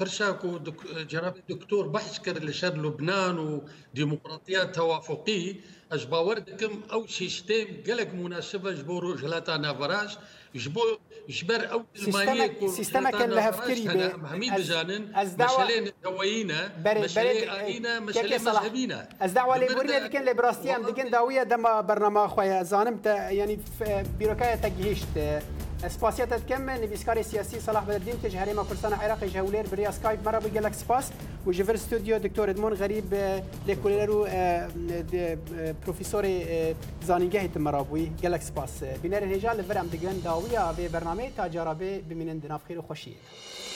برشاك 0.00 0.44
آه، 0.44 0.58
دك 0.58 0.76
جناب 1.10 1.34
دكتور 1.50 1.88
بحشكر 1.88 2.44
لشر 2.44 2.74
لبنان 2.76 3.60
وديمقراطية 3.94 4.62
توافقي 4.62 5.56
اش 5.92 6.04
باوردكم 6.04 6.80
او 6.92 7.06
سيستم 7.06 7.64
قالك 7.88 8.14
مناسبة 8.14 8.72
جبور 8.72 9.16
جلاتا 9.16 9.56
نافراش 9.56 10.16
جبو 10.54 10.80
جبر 11.28 11.72
او 11.72 11.84
المالية 12.02 12.68
سيستما 12.68 13.10
كان 13.10 13.30
لها 13.30 13.50
فكري 13.50 13.88
بي 13.88 14.08
مهمي 14.16 14.50
بجانن 14.50 15.12
مشالين 15.38 15.90
دوينا 16.04 16.72
مشالين 16.86 17.50
آينا 17.50 18.00
مشالين 18.00 18.40
مذهبينا 18.40 19.08
از 19.20 19.32
دعوة 19.32 19.58
لي 19.58 19.74
بورنا 19.74 20.06
كان 20.08 20.24
لي 20.24 20.34
براستيام 20.34 20.82
دكين 20.82 21.10
داوية 21.10 21.42
دما 21.42 21.80
برنامج 21.80 22.28
خويا 22.28 22.62
زانم 22.62 23.00
يعني 23.06 23.58
بيروكايا 24.20 24.56
تجهيشت 24.56 25.42
سباسيا 25.88 26.24
تتكمل 26.24 26.86
بسكاري 26.86 27.20
السياسي 27.20 27.60
صلاح 27.60 27.84
بدر 27.84 27.96
الدين 27.96 28.14
تج 28.22 28.36
هريمه 28.36 28.64
كرسان 28.64 28.92
عراقي 28.92 29.26
جهولير 29.26 29.66
بريا 29.66 29.90
سكايب 29.90 30.18
مره 30.26 30.38
بقول 30.38 30.64
لك 30.64 30.74
سباس 30.74 31.08
وجفر 31.46 31.74
استوديو 31.74 32.16
دكتور 32.16 32.50
ادمون 32.50 32.72
غريب 32.72 33.04
لكوليرو 33.68 34.24
اه، 34.28 34.68
بروفيسوري 35.84 36.42
اه، 36.42 36.70
اه، 36.70 36.74
زانينجه 37.04 37.46
تمرابوي 37.54 38.12
قال 38.22 38.32
لك 38.32 38.42
سباس 38.42 38.84
بنار 39.04 39.22
الهجال 39.22 39.56
لفرام 39.56 39.86
دقن 39.86 40.20
داويه 40.24 40.72
ببرنامج 40.78 41.24
تاجربي 41.36 41.98
بمنن 42.08 42.40
دناف 42.40 42.60
خير 42.68 42.78
وخشيه 42.78 43.75